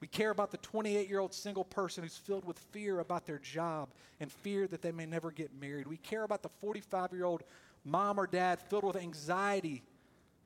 We 0.00 0.08
care 0.08 0.30
about 0.30 0.50
the 0.50 0.56
28 0.58 1.08
year 1.08 1.20
old 1.20 1.34
single 1.34 1.64
person 1.64 2.02
who's 2.02 2.16
filled 2.16 2.44
with 2.44 2.58
fear 2.58 3.00
about 3.00 3.26
their 3.26 3.38
job 3.38 3.90
and 4.18 4.32
fear 4.32 4.66
that 4.68 4.82
they 4.82 4.92
may 4.92 5.06
never 5.06 5.30
get 5.30 5.50
married. 5.60 5.86
We 5.86 5.98
care 5.98 6.22
about 6.22 6.42
the 6.42 6.48
45 6.60 7.12
year 7.12 7.24
old 7.24 7.42
mom 7.84 8.18
or 8.18 8.26
dad 8.26 8.60
filled 8.60 8.84
with 8.84 8.96
anxiety 8.96 9.82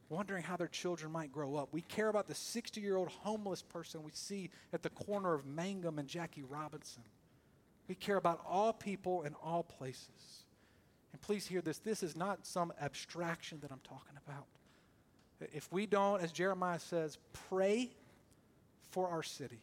wondering 0.09 0.43
how 0.43 0.57
their 0.57 0.69
children 0.69 1.11
might 1.11 1.33
grow 1.33 1.57
up. 1.57 1.69
We 1.73 1.81
care 1.83 2.09
about 2.09 2.29
the 2.29 2.35
60 2.35 2.81
year 2.81 2.97
old 2.97 3.09
homeless 3.09 3.63
person 3.63 4.03
we 4.03 4.13
see 4.13 4.51
at 4.73 4.83
the 4.83 4.91
corner 4.91 5.35
of 5.35 5.47
Mangum 5.47 5.99
and 5.99 6.09
Jackie 6.09 6.43
Robinson. 6.43 7.03
We 7.89 7.95
care 7.95 8.17
about 8.17 8.41
all 8.49 8.73
people 8.73 9.23
in 9.23 9.35
all 9.43 9.63
places. 9.63 10.45
And 11.13 11.21
please 11.21 11.47
hear 11.47 11.61
this 11.61 11.79
this 11.79 12.03
is 12.03 12.17
not 12.17 12.47
some 12.47 12.73
abstraction 12.81 13.59
that 13.61 13.71
I'm 13.71 13.81
talking 13.85 14.17
about. 14.27 14.47
If 15.53 15.71
we 15.73 15.87
don't, 15.87 16.23
as 16.23 16.33
Jeremiah 16.33 16.79
says, 16.79 17.19
pray 17.49 17.91
for 18.95 19.09
our 19.09 19.25
city, 19.25 19.61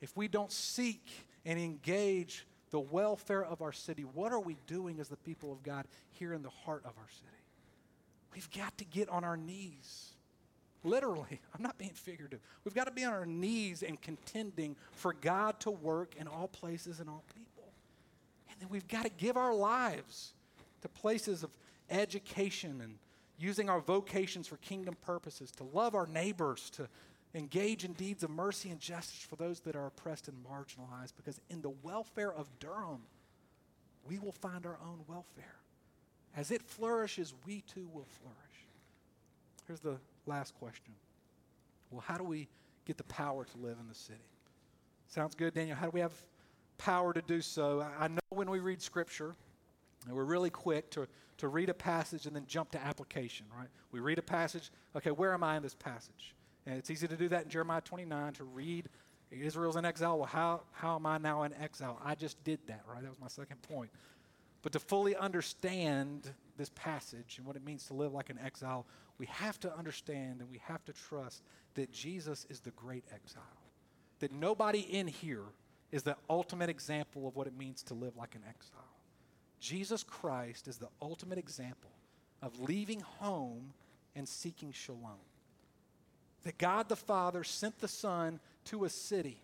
if 0.00 0.16
we 0.16 0.26
don't 0.26 0.50
seek 0.50 1.06
and 1.44 1.58
engage 1.58 2.46
the 2.70 2.80
welfare 2.80 3.44
of 3.44 3.60
our 3.60 3.72
city, 3.72 4.04
what 4.04 4.32
are 4.32 4.40
we 4.40 4.56
doing 4.66 5.00
as 5.00 5.08
the 5.08 5.18
people 5.18 5.52
of 5.52 5.62
God 5.62 5.84
here 6.12 6.32
in 6.32 6.42
the 6.42 6.48
heart 6.48 6.80
of 6.86 6.92
our 6.96 7.08
city? 7.10 7.42
We've 8.34 8.50
got 8.50 8.78
to 8.78 8.86
get 8.86 9.10
on 9.10 9.22
our 9.22 9.36
knees. 9.36 10.12
Literally, 10.82 11.42
I'm 11.54 11.62
not 11.62 11.76
being 11.76 11.92
figurative. 11.92 12.40
We've 12.64 12.74
got 12.74 12.86
to 12.86 12.90
be 12.90 13.04
on 13.04 13.12
our 13.12 13.26
knees 13.26 13.82
and 13.82 14.00
contending 14.00 14.76
for 14.92 15.12
God 15.12 15.60
to 15.60 15.70
work 15.70 16.14
in 16.16 16.26
all 16.26 16.48
places 16.48 17.00
and 17.00 17.10
all 17.10 17.24
people. 17.34 17.70
And 18.50 18.58
then 18.62 18.70
we've 18.70 18.88
got 18.88 19.04
to 19.04 19.10
give 19.10 19.36
our 19.36 19.54
lives 19.54 20.32
to 20.80 20.88
places 20.88 21.42
of 21.42 21.50
education 21.90 22.80
and 22.80 22.94
using 23.38 23.68
our 23.68 23.80
vocations 23.80 24.46
for 24.46 24.56
kingdom 24.56 24.96
purposes, 25.04 25.50
to 25.50 25.64
love 25.64 25.94
our 25.94 26.06
neighbors, 26.06 26.70
to 26.70 26.88
engage 27.34 27.84
in 27.84 27.92
deeds 27.92 28.22
of 28.22 28.30
mercy 28.30 28.70
and 28.70 28.80
justice 28.80 29.20
for 29.20 29.36
those 29.36 29.60
that 29.60 29.76
are 29.76 29.86
oppressed 29.86 30.28
and 30.28 30.36
marginalized, 30.44 31.12
because 31.16 31.40
in 31.50 31.60
the 31.60 31.72
welfare 31.82 32.32
of 32.32 32.48
Durham, 32.58 33.02
we 34.08 34.18
will 34.18 34.32
find 34.32 34.64
our 34.64 34.78
own 34.82 35.00
welfare. 35.06 35.56
As 36.36 36.50
it 36.50 36.62
flourishes, 36.62 37.34
we 37.46 37.62
too 37.62 37.88
will 37.92 38.06
flourish. 38.20 38.38
Here's 39.66 39.80
the 39.80 39.98
last 40.26 40.54
question 40.58 40.94
Well, 41.90 42.02
how 42.06 42.16
do 42.16 42.24
we 42.24 42.48
get 42.86 42.96
the 42.96 43.04
power 43.04 43.44
to 43.44 43.58
live 43.58 43.76
in 43.80 43.88
the 43.88 43.94
city? 43.94 44.18
Sounds 45.08 45.34
good, 45.34 45.54
Daniel. 45.54 45.76
How 45.76 45.86
do 45.86 45.90
we 45.92 46.00
have 46.00 46.12
power 46.76 47.12
to 47.12 47.22
do 47.22 47.40
so? 47.40 47.84
I 47.98 48.08
know 48.08 48.18
when 48.30 48.50
we 48.50 48.60
read 48.60 48.80
Scripture, 48.80 49.34
and 50.06 50.14
we're 50.14 50.24
really 50.24 50.50
quick 50.50 50.90
to, 50.92 51.06
to 51.38 51.48
read 51.48 51.68
a 51.68 51.74
passage 51.74 52.26
and 52.26 52.36
then 52.36 52.44
jump 52.46 52.70
to 52.72 52.78
application, 52.82 53.46
right? 53.56 53.68
We 53.90 54.00
read 54.00 54.18
a 54.18 54.22
passage, 54.22 54.70
okay, 54.96 55.10
where 55.10 55.32
am 55.32 55.42
I 55.42 55.56
in 55.56 55.62
this 55.62 55.74
passage? 55.74 56.34
And 56.68 56.76
it's 56.76 56.90
easy 56.90 57.08
to 57.08 57.16
do 57.16 57.28
that 57.30 57.44
in 57.44 57.48
Jeremiah 57.48 57.80
29 57.80 58.34
to 58.34 58.44
read 58.44 58.90
Israel's 59.30 59.76
in 59.76 59.86
exile. 59.86 60.18
Well, 60.18 60.26
how, 60.26 60.60
how 60.72 60.96
am 60.96 61.06
I 61.06 61.16
now 61.16 61.44
in 61.44 61.54
exile? 61.54 61.98
I 62.04 62.14
just 62.14 62.44
did 62.44 62.58
that, 62.66 62.82
right? 62.86 63.02
That 63.02 63.08
was 63.08 63.18
my 63.18 63.28
second 63.28 63.62
point. 63.62 63.90
But 64.60 64.72
to 64.72 64.78
fully 64.78 65.16
understand 65.16 66.30
this 66.58 66.70
passage 66.74 67.36
and 67.38 67.46
what 67.46 67.56
it 67.56 67.64
means 67.64 67.84
to 67.86 67.94
live 67.94 68.12
like 68.12 68.28
an 68.28 68.38
exile, 68.44 68.84
we 69.16 69.24
have 69.26 69.58
to 69.60 69.74
understand 69.74 70.40
and 70.40 70.50
we 70.50 70.60
have 70.66 70.84
to 70.84 70.92
trust 70.92 71.42
that 71.72 71.90
Jesus 71.90 72.46
is 72.50 72.60
the 72.60 72.70
great 72.72 73.04
exile. 73.14 73.42
That 74.18 74.32
nobody 74.32 74.80
in 74.80 75.06
here 75.06 75.44
is 75.90 76.02
the 76.02 76.16
ultimate 76.28 76.68
example 76.68 77.26
of 77.26 77.34
what 77.34 77.46
it 77.46 77.56
means 77.56 77.82
to 77.84 77.94
live 77.94 78.14
like 78.14 78.34
an 78.34 78.42
exile. 78.46 78.84
Jesus 79.58 80.02
Christ 80.02 80.68
is 80.68 80.76
the 80.76 80.88
ultimate 81.00 81.38
example 81.38 81.92
of 82.42 82.60
leaving 82.60 83.00
home 83.00 83.72
and 84.14 84.28
seeking 84.28 84.70
shalom. 84.70 85.16
That 86.48 86.56
God 86.56 86.88
the 86.88 86.96
Father 86.96 87.44
sent 87.44 87.78
the 87.78 87.88
Son 87.88 88.40
to 88.64 88.86
a 88.86 88.88
city 88.88 89.42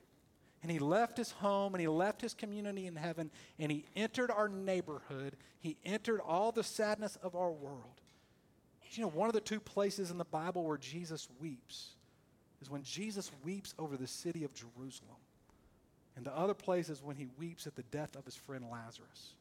and 0.62 0.72
he 0.72 0.78
left 0.78 1.18
his 1.18 1.32
home 1.32 1.74
and 1.74 1.80
he 1.82 1.86
left 1.86 2.22
his 2.22 2.32
community 2.32 2.86
in 2.86 2.96
heaven 2.96 3.30
and 3.58 3.70
he 3.70 3.84
entered 3.94 4.30
our 4.30 4.48
neighborhood. 4.48 5.36
He 5.60 5.76
entered 5.84 6.20
all 6.20 6.50
the 6.50 6.64
sadness 6.64 7.18
of 7.22 7.36
our 7.36 7.52
world. 7.52 8.00
You 8.92 9.02
know, 9.02 9.10
one 9.10 9.28
of 9.28 9.34
the 9.34 9.42
two 9.42 9.60
places 9.60 10.10
in 10.10 10.16
the 10.16 10.24
Bible 10.24 10.64
where 10.64 10.78
Jesus 10.78 11.28
weeps 11.42 11.90
is 12.62 12.70
when 12.70 12.82
Jesus 12.82 13.30
weeps 13.44 13.74
over 13.78 13.98
the 13.98 14.06
city 14.06 14.42
of 14.42 14.54
Jerusalem. 14.54 15.18
And 16.16 16.24
the 16.24 16.34
other 16.34 16.54
place 16.54 16.88
is 16.88 17.02
when 17.02 17.16
he 17.16 17.26
weeps 17.38 17.66
at 17.66 17.76
the 17.76 17.82
death 17.82 18.16
of 18.16 18.24
his 18.24 18.34
friend 18.34 18.64
Lazarus. 18.72 19.34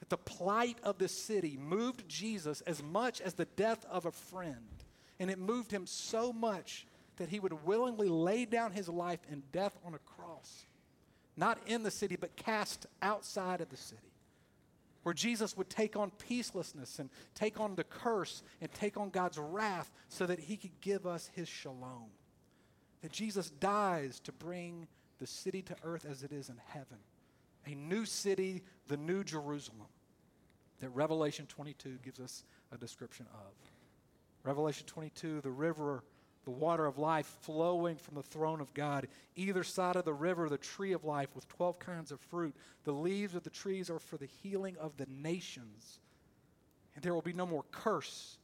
That 0.00 0.08
the 0.08 0.16
plight 0.16 0.78
of 0.82 0.98
the 0.98 1.06
city 1.06 1.56
moved 1.56 2.08
Jesus 2.08 2.60
as 2.62 2.82
much 2.82 3.20
as 3.20 3.34
the 3.34 3.44
death 3.44 3.86
of 3.88 4.04
a 4.04 4.10
friend. 4.10 4.81
And 5.22 5.30
it 5.30 5.38
moved 5.38 5.70
him 5.70 5.86
so 5.86 6.32
much 6.32 6.84
that 7.18 7.28
he 7.28 7.38
would 7.38 7.64
willingly 7.64 8.08
lay 8.08 8.44
down 8.44 8.72
his 8.72 8.88
life 8.88 9.20
in 9.30 9.44
death 9.52 9.78
on 9.86 9.94
a 9.94 9.98
cross, 10.00 10.66
not 11.36 11.60
in 11.64 11.84
the 11.84 11.92
city, 11.92 12.16
but 12.16 12.34
cast 12.34 12.86
outside 13.02 13.60
of 13.60 13.68
the 13.68 13.76
city, 13.76 14.10
where 15.04 15.14
Jesus 15.14 15.56
would 15.56 15.70
take 15.70 15.94
on 15.94 16.10
peacelessness 16.28 16.98
and 16.98 17.08
take 17.36 17.60
on 17.60 17.76
the 17.76 17.84
curse 17.84 18.42
and 18.60 18.74
take 18.74 18.96
on 18.96 19.10
God's 19.10 19.38
wrath 19.38 19.92
so 20.08 20.26
that 20.26 20.40
he 20.40 20.56
could 20.56 20.80
give 20.80 21.06
us 21.06 21.30
his 21.36 21.48
shalom. 21.48 22.10
That 23.02 23.12
Jesus 23.12 23.48
dies 23.48 24.18
to 24.24 24.32
bring 24.32 24.88
the 25.20 25.26
city 25.28 25.62
to 25.62 25.76
earth 25.84 26.04
as 26.04 26.24
it 26.24 26.32
is 26.32 26.48
in 26.48 26.56
heaven, 26.66 26.98
a 27.64 27.76
new 27.76 28.06
city, 28.06 28.64
the 28.88 28.96
new 28.96 29.22
Jerusalem, 29.22 29.86
that 30.80 30.90
Revelation 30.90 31.46
22 31.46 31.98
gives 32.04 32.18
us 32.18 32.42
a 32.72 32.76
description 32.76 33.26
of. 33.32 33.71
Revelation 34.44 34.86
22, 34.86 35.40
the 35.40 35.50
river 35.50 36.02
the 36.44 36.50
water 36.50 36.86
of 36.86 36.98
life 36.98 37.26
flowing 37.42 37.96
from 37.96 38.16
the 38.16 38.22
throne 38.22 38.60
of 38.60 38.74
God. 38.74 39.06
Either 39.36 39.62
side 39.62 39.96
of 39.96 40.04
the 40.04 40.12
river, 40.12 40.48
the 40.48 40.58
tree 40.58 40.92
of 40.92 41.04
life 41.04 41.28
with 41.34 41.46
12 41.48 41.78
kinds 41.78 42.10
of 42.10 42.20
fruit. 42.20 42.54
The 42.84 42.92
leaves 42.92 43.34
of 43.34 43.44
the 43.44 43.50
trees 43.50 43.88
are 43.90 44.00
for 44.00 44.16
the 44.16 44.28
healing 44.42 44.76
of 44.78 44.96
the 44.96 45.06
nations. 45.08 46.00
And 46.94 47.04
there 47.04 47.14
will 47.14 47.22
be 47.22 47.32
no 47.32 47.46
more 47.46 47.64
curse. 47.70 48.38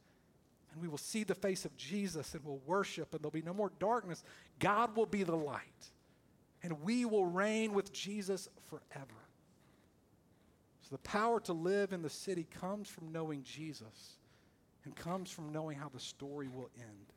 And 0.71 0.81
we 0.81 0.87
will 0.87 0.97
see 0.97 1.23
the 1.23 1.35
face 1.35 1.65
of 1.65 1.75
Jesus 1.75 2.33
and 2.33 2.43
we'll 2.45 2.61
worship, 2.65 3.13
and 3.13 3.21
there'll 3.21 3.31
be 3.31 3.41
no 3.41 3.53
more 3.53 3.71
darkness. 3.79 4.23
God 4.59 4.95
will 4.95 5.05
be 5.05 5.23
the 5.23 5.35
light. 5.35 5.91
And 6.63 6.81
we 6.83 7.05
will 7.05 7.25
reign 7.25 7.73
with 7.73 7.91
Jesus 7.91 8.47
forever. 8.67 9.07
So 10.81 10.89
the 10.91 10.99
power 10.99 11.39
to 11.41 11.53
live 11.53 11.91
in 11.91 12.01
the 12.01 12.09
city 12.09 12.47
comes 12.59 12.87
from 12.87 13.11
knowing 13.11 13.43
Jesus 13.43 14.18
and 14.89 14.95
comes 14.95 15.29
from 15.29 15.53
knowing 15.53 15.77
how 15.77 15.89
the 15.89 15.99
story 15.99 16.47
will 16.47 16.71
end 16.79 17.13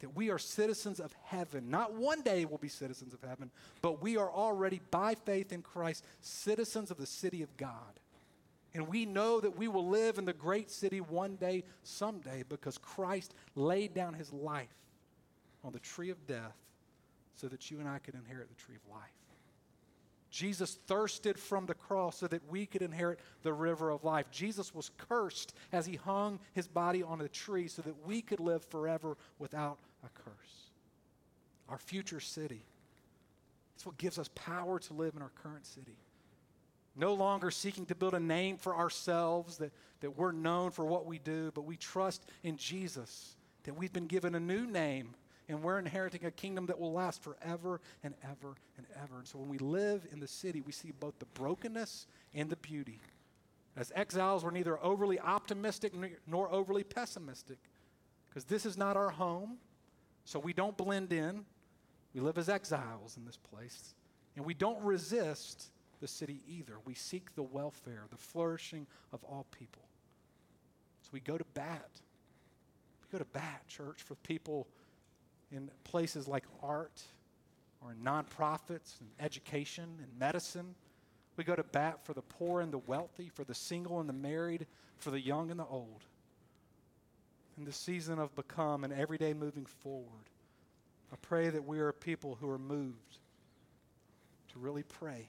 that 0.00 0.14
we 0.14 0.30
are 0.30 0.38
citizens 0.38 1.00
of 1.00 1.12
heaven. 1.24 1.70
Not 1.70 1.92
one 1.92 2.22
day 2.22 2.44
we'll 2.44 2.58
be 2.58 2.68
citizens 2.68 3.12
of 3.12 3.20
heaven, 3.28 3.50
but 3.82 4.00
we 4.00 4.16
are 4.16 4.30
already, 4.30 4.80
by 4.90 5.14
faith 5.14 5.52
in 5.52 5.62
Christ, 5.62 6.04
citizens 6.20 6.90
of 6.90 6.98
the 6.98 7.06
city 7.06 7.42
of 7.42 7.56
God. 7.56 8.00
And 8.74 8.86
we 8.86 9.06
know 9.06 9.40
that 9.40 9.58
we 9.58 9.66
will 9.66 9.88
live 9.88 10.18
in 10.18 10.24
the 10.24 10.32
great 10.32 10.70
city 10.70 11.00
one 11.00 11.36
day, 11.36 11.64
someday, 11.82 12.44
because 12.48 12.78
Christ 12.78 13.34
laid 13.56 13.92
down 13.92 14.14
his 14.14 14.32
life 14.32 14.68
on 15.64 15.72
the 15.72 15.80
tree 15.80 16.10
of 16.10 16.26
death 16.26 16.56
so 17.34 17.48
that 17.48 17.70
you 17.70 17.80
and 17.80 17.88
I 17.88 17.98
could 17.98 18.14
inherit 18.14 18.48
the 18.48 18.62
tree 18.62 18.76
of 18.76 18.92
life. 18.92 19.17
Jesus 20.30 20.78
thirsted 20.86 21.38
from 21.38 21.66
the 21.66 21.74
cross 21.74 22.18
so 22.18 22.26
that 22.26 22.48
we 22.50 22.66
could 22.66 22.82
inherit 22.82 23.18
the 23.42 23.52
river 23.52 23.90
of 23.90 24.04
life. 24.04 24.30
Jesus 24.30 24.74
was 24.74 24.90
cursed 24.98 25.54
as 25.72 25.86
he 25.86 25.96
hung 25.96 26.38
his 26.52 26.68
body 26.68 27.02
on 27.02 27.20
a 27.20 27.28
tree 27.28 27.68
so 27.68 27.82
that 27.82 28.06
we 28.06 28.20
could 28.20 28.40
live 28.40 28.64
forever 28.64 29.16
without 29.38 29.78
a 30.04 30.08
curse. 30.08 30.70
Our 31.68 31.78
future 31.78 32.20
city. 32.20 32.62
It's 33.74 33.86
what 33.86 33.96
gives 33.96 34.18
us 34.18 34.28
power 34.34 34.78
to 34.80 34.92
live 34.94 35.14
in 35.16 35.22
our 35.22 35.32
current 35.42 35.66
city. 35.66 35.96
No 36.96 37.14
longer 37.14 37.50
seeking 37.50 37.86
to 37.86 37.94
build 37.94 38.14
a 38.14 38.20
name 38.20 38.56
for 38.56 38.74
ourselves, 38.74 39.58
that, 39.58 39.72
that 40.00 40.18
we're 40.18 40.32
known 40.32 40.72
for 40.72 40.84
what 40.84 41.06
we 41.06 41.18
do, 41.18 41.52
but 41.54 41.62
we 41.62 41.76
trust 41.76 42.24
in 42.42 42.56
Jesus, 42.56 43.36
that 43.62 43.74
we've 43.74 43.92
been 43.92 44.08
given 44.08 44.34
a 44.34 44.40
new 44.40 44.66
name 44.66 45.14
and 45.48 45.62
we're 45.62 45.78
inheriting 45.78 46.26
a 46.26 46.30
kingdom 46.30 46.66
that 46.66 46.78
will 46.78 46.92
last 46.92 47.22
forever 47.22 47.80
and 48.04 48.14
ever 48.22 48.54
and 48.76 48.86
ever. 49.02 49.18
And 49.18 49.26
so 49.26 49.38
when 49.38 49.48
we 49.48 49.58
live 49.58 50.06
in 50.12 50.20
the 50.20 50.28
city, 50.28 50.60
we 50.60 50.72
see 50.72 50.92
both 51.00 51.18
the 51.18 51.26
brokenness 51.26 52.06
and 52.34 52.50
the 52.50 52.56
beauty. 52.56 53.00
As 53.76 53.92
exiles, 53.94 54.44
we're 54.44 54.50
neither 54.50 54.82
overly 54.84 55.18
optimistic 55.18 55.94
nor 56.26 56.52
overly 56.52 56.84
pessimistic 56.84 57.58
because 58.28 58.44
this 58.44 58.66
is 58.66 58.76
not 58.76 58.96
our 58.96 59.10
home, 59.10 59.56
so 60.24 60.38
we 60.38 60.52
don't 60.52 60.76
blend 60.76 61.12
in. 61.12 61.44
We 62.14 62.20
live 62.20 62.38
as 62.38 62.48
exiles 62.48 63.16
in 63.16 63.24
this 63.24 63.36
place, 63.36 63.94
and 64.36 64.44
we 64.44 64.54
don't 64.54 64.82
resist 64.82 65.70
the 66.00 66.08
city 66.08 66.40
either. 66.48 66.74
We 66.84 66.94
seek 66.94 67.34
the 67.34 67.42
welfare, 67.42 68.04
the 68.10 68.16
flourishing 68.16 68.86
of 69.12 69.22
all 69.24 69.46
people. 69.58 69.82
So 71.02 71.10
we 71.12 71.20
go 71.20 71.38
to 71.38 71.44
bat. 71.54 71.88
We 73.02 73.18
go 73.18 73.24
to 73.24 73.30
bat, 73.30 73.62
church, 73.68 74.02
for 74.02 74.14
people 74.16 74.66
in 75.52 75.70
places 75.84 76.28
like 76.28 76.44
art 76.62 77.02
or 77.82 77.94
nonprofits 78.04 79.00
and 79.00 79.08
education 79.20 79.88
and 80.02 80.18
medicine 80.18 80.74
we 81.38 81.44
go 81.44 81.54
to 81.54 81.62
bat 81.62 82.00
for 82.04 82.12
the 82.12 82.22
poor 82.22 82.60
and 82.60 82.72
the 82.72 82.78
wealthy, 82.78 83.30
for 83.32 83.44
the 83.44 83.54
single 83.54 84.00
and 84.00 84.08
the 84.08 84.12
married, 84.12 84.66
for 84.98 85.12
the 85.12 85.20
young 85.20 85.52
and 85.52 85.60
the 85.60 85.66
old. 85.66 86.02
In 87.56 87.64
the 87.64 87.72
season 87.72 88.18
of 88.18 88.34
become 88.34 88.82
and 88.82 88.92
every 88.92 89.18
day 89.18 89.32
moving 89.32 89.64
forward, 89.64 90.26
I 91.12 91.16
pray 91.22 91.48
that 91.48 91.64
we 91.64 91.78
are 91.78 91.92
people 91.92 92.36
who 92.40 92.50
are 92.50 92.58
moved 92.58 93.18
to 94.52 94.58
really 94.58 94.82
pray, 94.82 95.28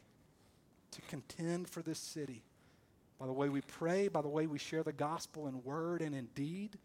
to 0.91 1.01
contend 1.01 1.69
for 1.69 1.83
this 1.83 1.99
city 1.99 2.41
by 3.19 3.27
the 3.27 3.33
way 3.33 3.49
we 3.49 3.61
pray, 3.61 4.07
by 4.07 4.21
the 4.21 4.29
way 4.29 4.47
we 4.47 4.57
share 4.57 4.81
the 4.81 4.93
gospel 4.93 5.47
in 5.47 5.63
word 5.63 6.01
and 6.01 6.15
in 6.15 6.27
deed, 6.33 6.77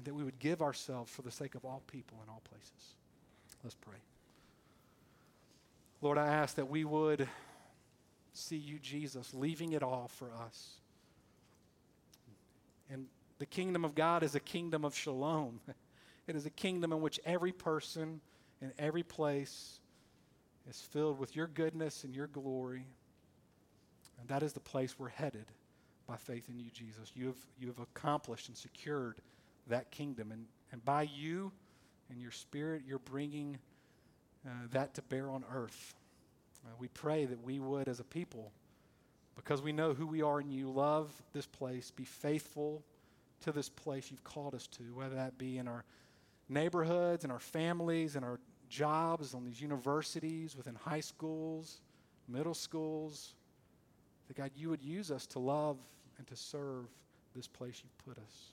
and 0.00 0.06
that 0.06 0.14
we 0.14 0.24
would 0.24 0.38
give 0.38 0.62
ourselves 0.62 1.12
for 1.12 1.20
the 1.20 1.30
sake 1.30 1.54
of 1.54 1.66
all 1.66 1.82
people 1.86 2.16
in 2.24 2.30
all 2.30 2.40
places. 2.48 2.94
Let's 3.62 3.74
pray. 3.74 3.98
Lord, 6.00 6.16
I 6.16 6.28
ask 6.28 6.54
that 6.54 6.70
we 6.70 6.86
would 6.86 7.28
see 8.32 8.56
you, 8.56 8.78
Jesus, 8.78 9.34
leaving 9.34 9.74
it 9.74 9.82
all 9.82 10.08
for 10.08 10.30
us. 10.42 10.70
And 12.90 13.08
the 13.38 13.44
kingdom 13.44 13.84
of 13.84 13.94
God 13.94 14.22
is 14.22 14.34
a 14.34 14.40
kingdom 14.40 14.84
of 14.84 14.96
shalom. 14.96 15.60
It 16.26 16.36
is 16.36 16.46
a 16.46 16.50
kingdom 16.50 16.92
in 16.92 17.00
which 17.00 17.18
every 17.24 17.50
person 17.50 18.20
in 18.62 18.72
every 18.78 19.02
place 19.02 19.80
is 20.68 20.80
filled 20.80 21.18
with 21.18 21.34
your 21.34 21.48
goodness 21.48 22.04
and 22.04 22.14
your 22.14 22.28
glory. 22.28 22.86
And 24.20 24.28
that 24.28 24.44
is 24.44 24.52
the 24.52 24.60
place 24.60 24.96
we're 24.96 25.08
headed 25.08 25.46
by 26.06 26.16
faith 26.16 26.48
in 26.48 26.60
you, 26.60 26.70
Jesus. 26.70 27.10
You 27.16 27.26
have, 27.26 27.46
you 27.58 27.66
have 27.66 27.80
accomplished 27.80 28.46
and 28.46 28.56
secured 28.56 29.20
that 29.68 29.90
kingdom. 29.90 30.32
And, 30.32 30.46
and 30.72 30.84
by 30.84 31.02
you 31.02 31.52
and 32.10 32.20
your 32.20 32.30
spirit, 32.30 32.82
you're 32.86 32.98
bringing 32.98 33.58
uh, 34.46 34.50
that 34.72 34.94
to 34.94 35.02
bear 35.02 35.30
on 35.30 35.44
earth. 35.52 35.94
Uh, 36.64 36.70
we 36.78 36.88
pray 36.88 37.24
that 37.24 37.42
we 37.42 37.58
would, 37.58 37.88
as 37.88 38.00
a 38.00 38.04
people, 38.04 38.52
because 39.36 39.62
we 39.62 39.72
know 39.72 39.94
who 39.94 40.06
we 40.06 40.22
are 40.22 40.40
and 40.40 40.52
you 40.52 40.70
love 40.70 41.10
this 41.32 41.46
place, 41.46 41.90
be 41.90 42.04
faithful 42.04 42.82
to 43.40 43.52
this 43.52 43.68
place 43.68 44.10
you've 44.10 44.24
called 44.24 44.54
us 44.54 44.66
to, 44.66 44.82
whether 44.94 45.14
that 45.14 45.38
be 45.38 45.58
in 45.58 45.66
our 45.66 45.84
neighborhoods, 46.48 47.24
in 47.24 47.30
our 47.30 47.38
families, 47.38 48.16
in 48.16 48.24
our 48.24 48.38
jobs, 48.68 49.34
on 49.34 49.44
these 49.44 49.60
universities, 49.60 50.56
within 50.56 50.74
high 50.74 51.00
schools, 51.00 51.80
middle 52.28 52.54
schools. 52.54 53.34
That 54.28 54.36
God, 54.36 54.50
you 54.54 54.68
would 54.68 54.82
use 54.82 55.10
us 55.10 55.26
to 55.28 55.38
love 55.38 55.78
and 56.18 56.26
to 56.26 56.36
serve 56.36 56.86
this 57.34 57.48
place 57.48 57.82
you've 57.82 57.98
put 57.98 58.22
us. 58.22 58.52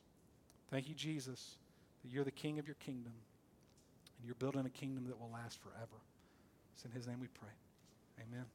Thank 0.69 0.89
you, 0.89 0.95
Jesus, 0.95 1.55
that 2.03 2.11
you're 2.11 2.25
the 2.25 2.31
king 2.31 2.59
of 2.59 2.67
your 2.67 2.75
kingdom 2.75 3.13
and 4.17 4.25
you're 4.25 4.35
building 4.35 4.65
a 4.65 4.69
kingdom 4.69 5.05
that 5.07 5.19
will 5.19 5.31
last 5.31 5.59
forever. 5.61 6.01
It's 6.73 6.83
in 6.85 6.91
his 6.91 7.07
name 7.07 7.19
we 7.19 7.27
pray. 7.27 7.53
Amen. 8.19 8.45